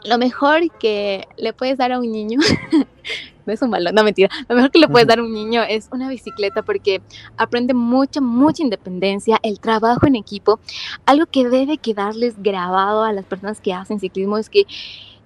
lo 0.04 0.18
mejor 0.18 0.60
que 0.78 1.26
le 1.36 1.52
puedes 1.52 1.78
dar 1.78 1.92
a 1.92 1.98
un 1.98 2.10
niño, 2.10 2.40
no 3.48 3.54
es 3.54 3.62
un 3.62 3.70
balón, 3.70 3.94
no 3.94 4.04
mentira, 4.04 4.28
lo 4.48 4.54
mejor 4.54 4.70
que 4.70 4.78
le 4.78 4.88
puedes 4.88 5.08
dar 5.08 5.18
a 5.18 5.22
un 5.22 5.32
niño 5.32 5.62
es 5.62 5.88
una 5.90 6.08
bicicleta 6.08 6.62
porque 6.62 7.00
aprende 7.36 7.74
mucha, 7.74 8.20
mucha 8.20 8.62
independencia, 8.62 9.40
el 9.42 9.58
trabajo 9.58 10.06
en 10.06 10.14
equipo. 10.14 10.60
Algo 11.06 11.26
que 11.26 11.48
debe 11.48 11.78
quedarles 11.78 12.40
grabado 12.40 13.02
a 13.02 13.12
las 13.12 13.24
personas 13.24 13.60
que 13.60 13.72
hacen 13.72 13.98
ciclismo 13.98 14.38
es 14.38 14.50
que 14.50 14.66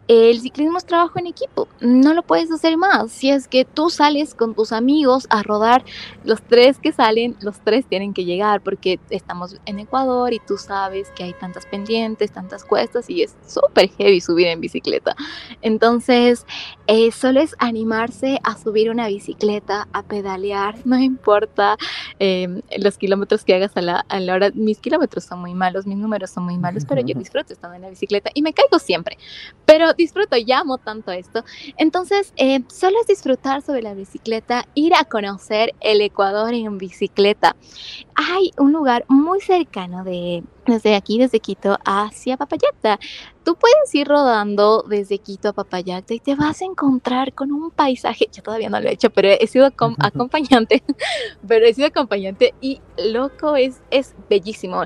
el 0.09 0.41
ciclismo 0.41 0.79
es 0.79 0.85
trabajo 0.85 1.19
en 1.19 1.27
equipo, 1.29 1.69
no 1.81 2.13
lo 2.13 2.23
puedes 2.23 2.51
hacer 2.51 2.77
más. 2.77 3.13
Si 3.13 3.31
es 3.31 3.47
que 3.47 3.65
tú 3.65 3.89
sales 3.89 4.35
con 4.35 4.55
tus 4.55 4.73
amigos 4.73 5.27
a 5.31 5.43
rodar, 5.43 5.85
los 6.25 6.43
tres 6.43 6.79
que 6.79 6.93
salen, 6.93 7.37
los 7.41 7.61
tres 7.61 7.87
tienen 7.87 8.13
que 8.13 8.25
llegar 8.25 8.61
porque 8.63 8.99
estamos 9.11 9.57
en 9.65 9.79
Ecuador 9.79 10.33
y 10.33 10.41
tú 10.41 10.59
sabes 10.59 11.09
que 11.15 11.25
hay 11.25 11.33
tantas 11.35 11.67
pendientes, 11.67 12.33
tantas 12.33 12.65
cuestas 12.65 13.09
y 13.09 13.23
es 13.23 13.37
súper 13.47 13.91
heavy 13.91 14.21
subir 14.21 14.49
en 14.49 14.61
bicicleta. 14.61 15.15
Entonces, 15.63 16.47
eh, 16.89 17.13
solo 17.13 17.41
es 17.41 17.55
animarse 17.59 18.41
a 18.43 18.59
subir 18.59 18.91
una 18.91 19.07
bicicleta, 19.07 19.89
a 19.93 20.03
pedalear, 20.03 20.77
no 20.85 20.99
importa 20.99 21.77
em, 22.19 22.61
los 22.77 22.99
kilómetros 22.99 23.45
que 23.45 23.55
hagas 23.55 23.77
a 23.77 23.83
la, 23.83 24.05
a 24.09 24.21
la 24.21 24.35
hora. 24.35 24.51
Mis 24.55 24.79
kilómetros 24.79 25.25
son 25.25 25.41
muy 25.41 25.55
malos, 25.55 25.87
mis 25.87 25.97
números 25.97 26.31
son 26.31 26.45
muy 26.45 26.59
malos, 26.59 26.85
pero 26.89 27.01
yo 27.03 27.17
disfruto 27.19 27.53
estando 27.53 27.77
en 27.77 27.83
la 27.83 27.91
bicicleta 27.91 28.31
y 28.35 28.43
me 28.43 28.53
caigo 28.53 28.79
siempre. 28.79 29.17
Pero 29.65 29.92
disfruto, 29.95 30.37
llamo 30.37 30.79
tanto 30.79 31.13
esto. 31.13 31.45
Entonces, 31.77 32.33
eh, 32.37 32.61
solo 32.69 33.01
es 33.01 33.07
disfrutar 33.07 33.63
sobre 33.63 33.83
la 33.83 33.95
bicicleta, 33.95 34.67
ir 34.75 34.95
a 34.95 35.05
conocer 35.05 35.75
el 35.81 36.01
Ecuador 36.01 36.55
en 36.55 36.79
bicicleta. 36.79 37.57
Hay 38.15 38.51
un 38.59 38.73
lugar 38.73 39.05
muy 39.09 39.41
cercano 39.41 40.05
de 40.05 40.45
desde 40.67 40.95
aquí, 40.95 41.19
desde 41.19 41.41
Quito 41.41 41.79
hacia 41.85 42.37
Papayacta. 42.37 42.99
Tú 43.45 43.57
puedes 43.57 43.93
ir 43.95 44.07
rodando 44.07 44.85
desde 44.89 45.19
Quito 45.19 45.49
a 45.49 45.53
Papayacta 45.53 46.15
y 46.15 46.21
te 46.21 46.37
vas 46.37 46.63
a 46.63 46.65
encontrar 46.65 47.33
con 47.33 47.51
un 47.51 47.73
paisaje, 47.73 48.29
yo 48.33 48.43
todavía 48.43 48.71
no 48.71 48.81
lo 48.81 48.89
he 48.89 48.93
hecho, 48.93 49.11
pero 49.11 49.29
he 49.29 49.47
sido 49.49 49.67
acompañante, 49.99 50.83
pero 51.49 51.67
he 51.67 51.75
sido 51.75 51.89
acompañante 51.89 52.55
y 52.61 52.81
loco, 53.05 53.57
es, 53.57 53.83
es 53.91 54.15
bellísimo. 54.31 54.85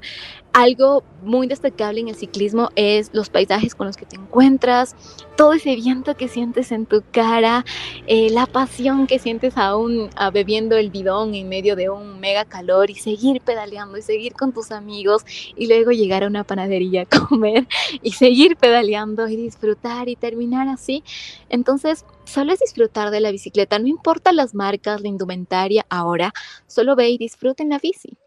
Algo 0.55 1.05
muy 1.23 1.47
destacable 1.49 2.01
en 2.01 2.09
el 2.09 2.15
ciclismo 2.15 2.71
es 2.77 3.11
los 3.13 3.29
paisajes 3.29 3.75
con 3.75 3.89
los 3.89 3.99
que 3.99 4.07
te 4.07 4.17
encuentras, 4.17 4.97
todo 5.37 5.53
ese 5.53 5.77
viento 5.77 6.17
que 6.17 6.29
sientes 6.29 6.73
en 6.73 6.87
tu 6.87 7.05
cara, 7.11 7.67
eh, 8.07 8.31
la 8.31 8.47
pasión 8.47 9.07
que 9.07 9.19
sientes 9.19 9.59
aún 9.59 10.09
a 10.17 10.31
bebiendo 10.31 10.79
el 10.79 10.91
bidón 10.91 11.35
en 11.35 11.51
medio 11.51 11.77
de 11.77 11.91
un 11.91 12.21
mega 12.21 12.47
calor 12.47 12.89
y 12.89 12.95
seguir 13.17 13.41
pedaleando 13.41 13.97
y 13.97 14.03
seguir 14.03 14.35
con 14.35 14.53
tus 14.53 14.71
amigos 14.71 15.25
y 15.57 15.69
luego 15.69 15.91
llegar 15.91 16.23
a 16.23 16.27
una 16.27 16.45
panadería 16.45 17.03
a 17.03 17.07
comer 17.07 17.67
y 18.03 18.13
seguir 18.13 18.57
pedaleando 18.57 19.27
y 19.27 19.37
disfrutar 19.37 20.09
y 20.09 20.17
terminar 20.17 20.69
así. 20.69 21.03
Entonces, 21.49 22.05
solo 22.25 22.53
es 22.53 22.61
disfrutar 22.61 23.11
de 23.11 23.21
la 23.21 23.31
bicicleta, 23.31 23.79
no 23.79 23.87
importa 23.87 24.33
las 24.33 24.55
marcas, 24.55 25.01
la 25.01 25.09
indumentaria 25.09 25.87
ahora, 25.89 26.33
solo 26.67 26.95
ve 26.95 27.09
y 27.09 27.19
disfruta 27.19 27.63
en 27.63 27.71
la 27.71 27.79
bici. 27.79 28.19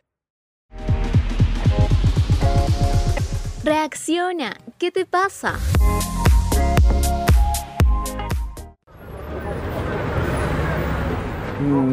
Reacciona, 3.64 4.58
¿qué 4.80 4.90
te 4.90 5.06
pasa? 5.06 5.60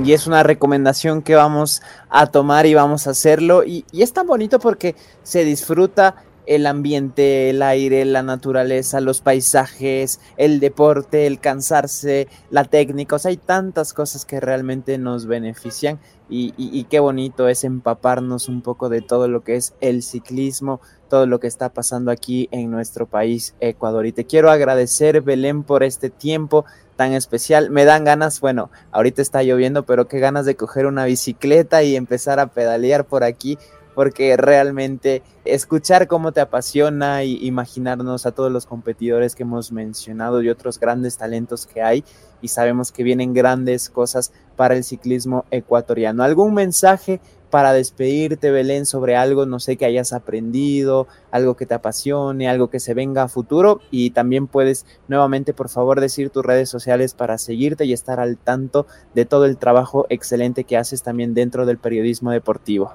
Y 0.05 0.12
es 0.12 0.29
una 0.29 0.44
recomendación 0.44 1.22
que 1.22 1.35
vamos 1.35 1.83
a 2.09 2.26
tomar 2.29 2.66
y 2.66 2.74
vamos 2.74 3.07
a 3.07 3.11
hacerlo. 3.11 3.64
Y, 3.64 3.85
es 3.92 4.12
tan 4.12 4.26
bonito 4.26 4.61
porque 4.61 4.94
se 5.24 5.44
disfruta 5.44 6.14
el 6.46 6.66
ambiente, 6.66 7.50
el 7.50 7.61
aire, 7.61 8.05
la 8.05 8.22
naturaleza, 8.22 9.00
los 9.00 9.20
paisajes, 9.20 10.20
el 10.37 10.61
deporte, 10.61 11.26
el 11.26 11.40
cansarse, 11.40 12.29
la 12.50 12.62
técnica. 12.62 13.16
O 13.16 13.18
sea, 13.18 13.31
hay 13.31 13.37
tantas 13.37 13.92
cosas 13.92 14.24
que 14.24 14.38
realmente 14.38 14.96
nos 14.96 15.26
benefician 15.26 15.98
y, 16.29 16.55
y, 16.57 16.85
qué 16.85 17.00
bonito 17.00 17.48
es 17.48 17.64
empaparnos 17.64 18.48
un 18.48 18.62
poco 18.62 18.88
de 18.88 19.00
todo 19.00 19.26
lo 19.26 19.42
que 19.42 19.57
es 19.57 19.74
el 19.81 20.05
ciclismo, 20.05 20.81
todo 21.09 21.26
lo 21.26 21.40
que 21.40 21.48
está 21.48 21.70
pasando 21.70 22.12
aquí 22.12 22.48
en 22.52 22.70
nuestro 22.70 23.07
país, 23.07 23.55
Ecuador. 23.59 24.07
Y 24.07 24.12
te 24.12 24.26
quiero 24.26 24.50
agradecer, 24.50 25.22
Belén, 25.22 25.64
por 25.64 25.83
este 25.83 26.11
tiempo 26.11 26.64
tan 26.96 27.12
especial. 27.12 27.70
Me 27.70 27.85
dan 27.85 28.04
ganas, 28.04 28.40
bueno, 28.40 28.70
ahorita 28.90 29.22
está 29.22 29.42
lloviendo, 29.42 29.85
pero 29.85 30.09
qué 30.09 30.18
ganas 30.18 30.46
de 30.46 30.56
coger 30.56 30.87
una 30.87 31.04
bicicleta 31.04 31.82
y 31.82 31.96
empezar 31.96 32.40
a 32.40 32.48
pedalear 32.48 33.04
por 33.04 33.22
aquí 33.22 33.59
porque 33.96 34.37
realmente 34.37 35.22
escuchar 35.46 36.06
cómo 36.06 36.30
te 36.32 36.42
apasiona 36.42 37.24
y 37.24 37.38
imaginarnos 37.46 38.26
a 38.26 38.32
todos 38.32 38.52
los 38.52 38.66
competidores 38.66 39.35
que 39.35 39.44
hemos 39.44 39.72
mencionado 39.72 40.42
y 40.42 40.50
otros 40.50 40.78
grandes 40.78 41.16
talentos 41.16 41.66
que 41.66 41.80
hay 41.80 42.04
y 42.42 42.48
sabemos 42.48 42.92
que 42.92 43.02
vienen 43.02 43.32
grandes 43.32 43.88
cosas 43.88 44.32
para 44.54 44.76
el 44.76 44.85
ciclismo 44.85 45.46
ecuatoriano. 45.50 46.24
¿Algún 46.24 46.52
mensaje 46.52 47.22
para 47.57 47.73
despedirte, 47.73 48.51
Belén, 48.51 48.85
sobre 48.85 49.16
algo, 49.16 49.47
no 49.47 49.61
sé, 49.61 49.79
que 49.79 49.87
hayas 49.87 50.12
aprendido, 50.12 51.09
algo 51.31 51.57
que 51.57 51.64
te 51.64 51.73
apasione, 51.73 52.51
algo 52.51 52.69
que 52.69 52.81
se 52.81 52.92
venga 52.92 53.23
a 53.23 53.29
futuro? 53.29 53.81
Y 53.90 54.11
también 54.11 54.47
puedes 54.47 54.85
nuevamente, 55.09 55.55
por 55.55 55.71
favor, 55.71 56.03
decir 56.03 56.29
tus 56.29 56.45
redes 56.45 56.69
sociales 56.69 57.14
para 57.14 57.38
seguirte 57.38 57.87
y 57.87 57.95
estar 57.95 58.21
al 58.21 58.37
tanto 58.37 58.87
de 59.14 59.25
todo 59.25 59.47
el 59.47 59.57
trabajo 59.57 60.05
excelente 60.11 60.64
que 60.64 60.77
haces 60.77 61.03
también 61.03 61.33
dentro 61.33 61.64
del 61.64 61.79
periodismo 61.79 62.31
deportivo. 62.31 62.92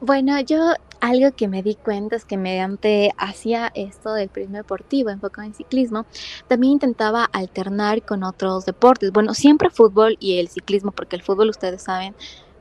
Bueno, 0.00 0.38
yo 0.42 0.74
algo 1.00 1.32
que 1.32 1.48
me 1.48 1.64
di 1.64 1.74
cuenta 1.74 2.14
es 2.14 2.24
que 2.24 2.36
mediante 2.36 3.10
hacía 3.18 3.72
esto 3.74 4.14
del 4.14 4.28
periodismo 4.28 4.58
deportivo 4.58 5.10
enfocado 5.10 5.46
en 5.46 5.54
ciclismo, 5.54 6.06
también 6.46 6.74
intentaba 6.74 7.24
alternar 7.24 8.02
con 8.02 8.22
otros 8.22 8.64
deportes. 8.64 9.10
Bueno, 9.10 9.34
siempre 9.34 9.70
fútbol 9.70 10.16
y 10.20 10.38
el 10.38 10.48
ciclismo, 10.48 10.92
porque 10.92 11.16
el 11.16 11.22
fútbol, 11.22 11.48
ustedes 11.48 11.82
saben, 11.82 12.14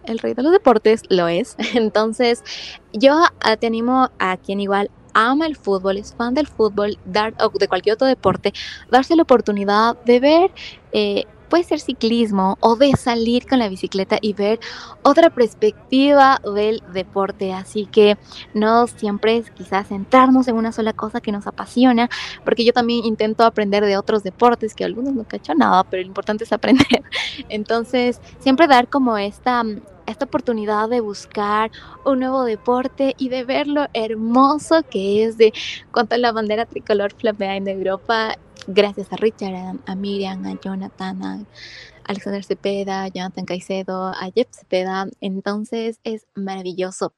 el 0.06 0.20
rey 0.20 0.34
de 0.34 0.44
los 0.44 0.52
deportes 0.52 1.04
lo 1.10 1.28
es. 1.28 1.56
Entonces, 1.74 2.44
yo 2.94 3.16
ah, 3.42 3.58
te 3.58 3.68
animo 3.68 4.10
a 4.20 4.38
quien 4.38 4.60
igual 4.60 4.90
ama 5.14 5.46
el 5.46 5.56
fútbol, 5.56 5.98
es 5.98 6.14
fan 6.16 6.34
del 6.34 6.48
fútbol, 6.48 6.98
dar, 7.06 7.34
o 7.40 7.50
de 7.50 7.68
cualquier 7.68 7.96
otro 7.96 8.08
deporte, 8.08 8.52
darse 8.90 9.16
la 9.16 9.24
oportunidad 9.24 9.96
de 10.06 10.20
ver 10.20 10.52
eh, 10.92 11.26
puede 11.54 11.66
ser 11.66 11.80
ciclismo 11.80 12.58
o 12.62 12.76
de 12.76 12.94
salir 12.94 13.46
con 13.46 13.60
la 13.60 13.70
bicicleta 13.70 14.18
y 14.20 14.34
ver 14.34 14.60
otra 15.04 15.30
perspectiva 15.30 16.42
del 16.44 16.82
deporte. 16.94 17.54
Así 17.54 17.86
que 17.86 18.18
no 18.56 18.88
siempre 18.88 19.38
es 19.38 19.52
quizás 19.52 19.90
centrarnos 19.90 20.48
en 20.48 20.56
una 20.56 20.72
sola 20.72 20.94
cosa 20.94 21.22
que 21.22 21.32
nos 21.32 21.46
apasiona, 21.46 22.10
porque 22.44 22.66
yo 22.66 22.74
también 22.74 23.06
intento 23.06 23.44
aprender 23.44 23.86
de 23.86 23.98
otros 23.98 24.24
deportes 24.24 24.74
que 24.74 24.84
algunos 24.84 25.14
no 25.14 25.26
cacho 25.26 25.54
nada, 25.54 25.84
pero 25.84 26.02
lo 26.02 26.08
importante 26.08 26.44
es 26.44 26.52
aprender. 26.52 27.04
Entonces, 27.50 28.20
siempre 28.40 28.66
dar 28.66 28.88
como 28.88 29.16
esta 29.20 29.64
esta 30.14 30.26
oportunidad 30.26 30.90
de 30.90 31.02
buscar 31.02 31.72
un 32.06 32.20
nuevo 32.20 32.44
deporte 32.44 33.16
y 33.18 33.30
de 33.30 33.44
ver 33.44 33.68
lo 33.68 33.88
hermoso 33.94 34.84
que 34.90 35.26
es 35.26 35.38
de 35.38 35.54
cuanto 35.92 36.16
la 36.18 36.32
bandera 36.32 36.66
tricolor 36.66 37.14
flamea 37.14 37.58
en 37.58 37.68
Europa 37.68 38.36
gracias 38.68 39.12
a 39.12 39.18
Richard, 39.18 39.80
a, 39.86 39.96
Miriam, 39.96 40.46
a 40.46 40.60
Jonathan, 40.60 41.24
a 41.24 41.40
Alexander 42.06 42.44
Cepeda, 42.44 43.08
Jonathan 43.08 43.46
Caicedo, 43.46 44.08
a 44.08 44.32
Jeff 44.34 44.48
Cepeda. 44.52 45.08
Entonces 45.22 46.00
es 46.04 46.28
maravilloso. 46.36 47.14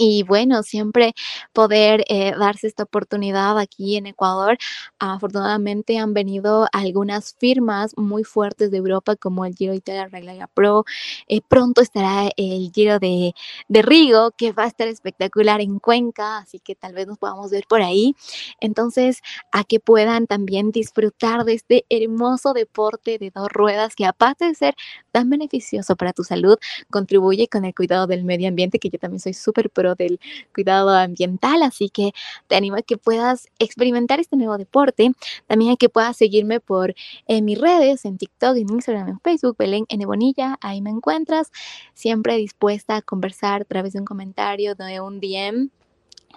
Y 0.00 0.22
bueno, 0.22 0.62
siempre 0.62 1.12
poder 1.52 2.04
eh, 2.08 2.32
darse 2.38 2.66
esta 2.66 2.84
oportunidad 2.84 3.58
aquí 3.58 3.96
en 3.96 4.06
Ecuador. 4.06 4.56
Afortunadamente 4.98 5.98
han 5.98 6.14
venido 6.14 6.66
algunas 6.72 7.34
firmas 7.38 7.92
muy 7.98 8.24
fuertes 8.24 8.70
de 8.70 8.78
Europa 8.78 9.14
como 9.16 9.44
el 9.44 9.54
Giro 9.54 9.74
Italia 9.74 10.08
Regla 10.08 10.48
Pro. 10.54 10.86
Eh, 11.28 11.42
pronto 11.46 11.82
estará 11.82 12.30
el 12.38 12.72
Giro 12.74 12.98
de, 12.98 13.34
de 13.68 13.82
Rigo, 13.82 14.30
que 14.30 14.52
va 14.52 14.64
a 14.64 14.68
estar 14.68 14.88
espectacular 14.88 15.60
en 15.60 15.78
Cuenca, 15.78 16.38
así 16.38 16.60
que 16.60 16.74
tal 16.74 16.94
vez 16.94 17.06
nos 17.06 17.18
podamos 17.18 17.50
ver 17.50 17.64
por 17.68 17.82
ahí. 17.82 18.16
Entonces, 18.58 19.20
a 19.52 19.64
que 19.64 19.80
puedan 19.80 20.26
también 20.26 20.70
disfrutar 20.70 21.44
de 21.44 21.52
este 21.52 21.84
hermoso 21.90 22.54
deporte 22.54 23.18
de 23.18 23.30
dos 23.30 23.48
ruedas 23.50 23.94
que 23.94 24.06
aparte 24.06 24.46
de 24.46 24.54
ser 24.54 24.74
tan 25.12 25.28
beneficioso 25.28 25.94
para 25.94 26.14
tu 26.14 26.24
salud, 26.24 26.56
contribuye 26.90 27.48
con 27.48 27.66
el 27.66 27.74
cuidado 27.74 28.06
del 28.06 28.24
medio 28.24 28.48
ambiente, 28.48 28.78
que 28.78 28.88
yo 28.88 28.98
también 28.98 29.20
soy 29.20 29.34
súper 29.34 29.68
pro 29.68 29.89
del 29.94 30.20
cuidado 30.54 30.90
ambiental, 30.90 31.62
así 31.62 31.88
que 31.88 32.12
te 32.46 32.56
animo 32.56 32.76
a 32.76 32.82
que 32.82 32.96
puedas 32.96 33.48
experimentar 33.58 34.20
este 34.20 34.36
nuevo 34.36 34.58
deporte, 34.58 35.12
también 35.46 35.72
a 35.72 35.76
que 35.76 35.88
puedas 35.88 36.16
seguirme 36.16 36.60
por 36.60 36.94
en 37.26 37.44
mis 37.44 37.58
redes, 37.58 38.04
en 38.04 38.18
TikTok, 38.18 38.56
en 38.56 38.70
Instagram, 38.70 39.08
en 39.08 39.20
Facebook, 39.20 39.56
Belén 39.58 39.84
N. 39.88 40.04
Bonilla, 40.06 40.58
ahí 40.60 40.80
me 40.80 40.90
encuentras, 40.90 41.50
siempre 41.94 42.36
dispuesta 42.36 42.96
a 42.96 43.02
conversar 43.02 43.62
a 43.62 43.64
través 43.64 43.92
de 43.92 44.00
un 44.00 44.04
comentario, 44.04 44.74
de 44.74 45.00
un 45.00 45.20
DM, 45.20 45.70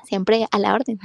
siempre 0.04 0.48
a 0.52 0.60
la 0.60 0.74
orden. 0.74 1.00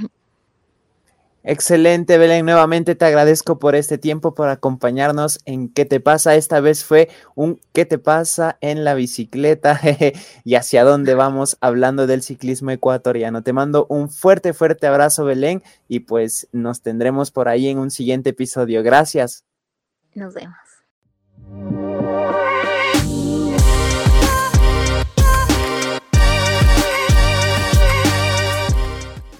Excelente, 1.50 2.18
Belén. 2.18 2.44
Nuevamente 2.44 2.94
te 2.94 3.06
agradezco 3.06 3.58
por 3.58 3.74
este 3.74 3.96
tiempo, 3.96 4.34
por 4.34 4.50
acompañarnos 4.50 5.40
en 5.46 5.70
¿Qué 5.70 5.86
te 5.86 5.98
pasa? 5.98 6.34
Esta 6.34 6.60
vez 6.60 6.84
fue 6.84 7.08
un 7.34 7.58
¿Qué 7.72 7.86
te 7.86 7.96
pasa 7.96 8.58
en 8.60 8.84
la 8.84 8.92
bicicleta? 8.92 9.80
y 10.44 10.56
hacia 10.56 10.84
dónde 10.84 11.14
vamos 11.14 11.56
hablando 11.62 12.06
del 12.06 12.20
ciclismo 12.20 12.70
ecuatoriano. 12.70 13.42
Te 13.42 13.54
mando 13.54 13.86
un 13.88 14.10
fuerte, 14.10 14.52
fuerte 14.52 14.88
abrazo, 14.88 15.24
Belén, 15.24 15.62
y 15.88 16.00
pues 16.00 16.48
nos 16.52 16.82
tendremos 16.82 17.30
por 17.30 17.48
ahí 17.48 17.68
en 17.68 17.78
un 17.78 17.90
siguiente 17.90 18.28
episodio. 18.28 18.82
Gracias. 18.82 19.46
Nos 20.14 20.34
vemos. 20.34 21.77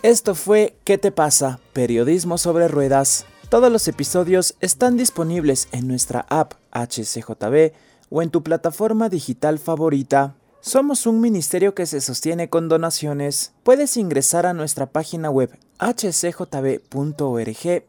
Esto 0.09 0.35
fue 0.35 0.75
¿Qué 0.85 0.97
te 0.97 1.13
pasa? 1.13 1.61
Periodismo 1.75 2.39
sobre 2.39 2.67
ruedas. 2.67 3.27
Todos 3.51 3.71
los 3.71 3.87
episodios 3.89 4.55
están 4.61 4.97
disponibles 4.97 5.69
en 5.71 5.87
nuestra 5.87 6.25
app 6.31 6.55
HCJB 6.73 7.73
o 8.09 8.23
en 8.23 8.31
tu 8.31 8.43
plataforma 8.43 9.11
digital 9.11 9.59
favorita. 9.59 10.35
Somos 10.63 11.07
un 11.07 11.21
ministerio 11.21 11.75
que 11.75 11.85
se 11.85 12.01
sostiene 12.01 12.49
con 12.49 12.71
donaciones. 12.71 13.53
Puedes 13.65 13.99
ingresar 13.99 14.47
a 14.47 14.55
nuestra 14.55 14.87
página 14.87 15.29
web 15.29 15.51
hcjb.org 15.79 16.87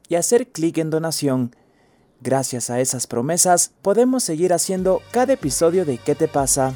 y 0.10 0.16
hacer 0.16 0.48
clic 0.50 0.78
en 0.78 0.90
donación. 0.90 1.56
Gracias 2.20 2.70
a 2.70 2.82
esas 2.82 3.08
promesas 3.08 3.72
podemos 3.82 4.26
seguir 4.26 4.52
haciendo 4.52 5.02
cada 5.12 5.32
episodio 5.32 5.86
de 5.86 5.98
¿Qué 5.98 6.16
te 6.16 6.28
pasa? 6.28 6.74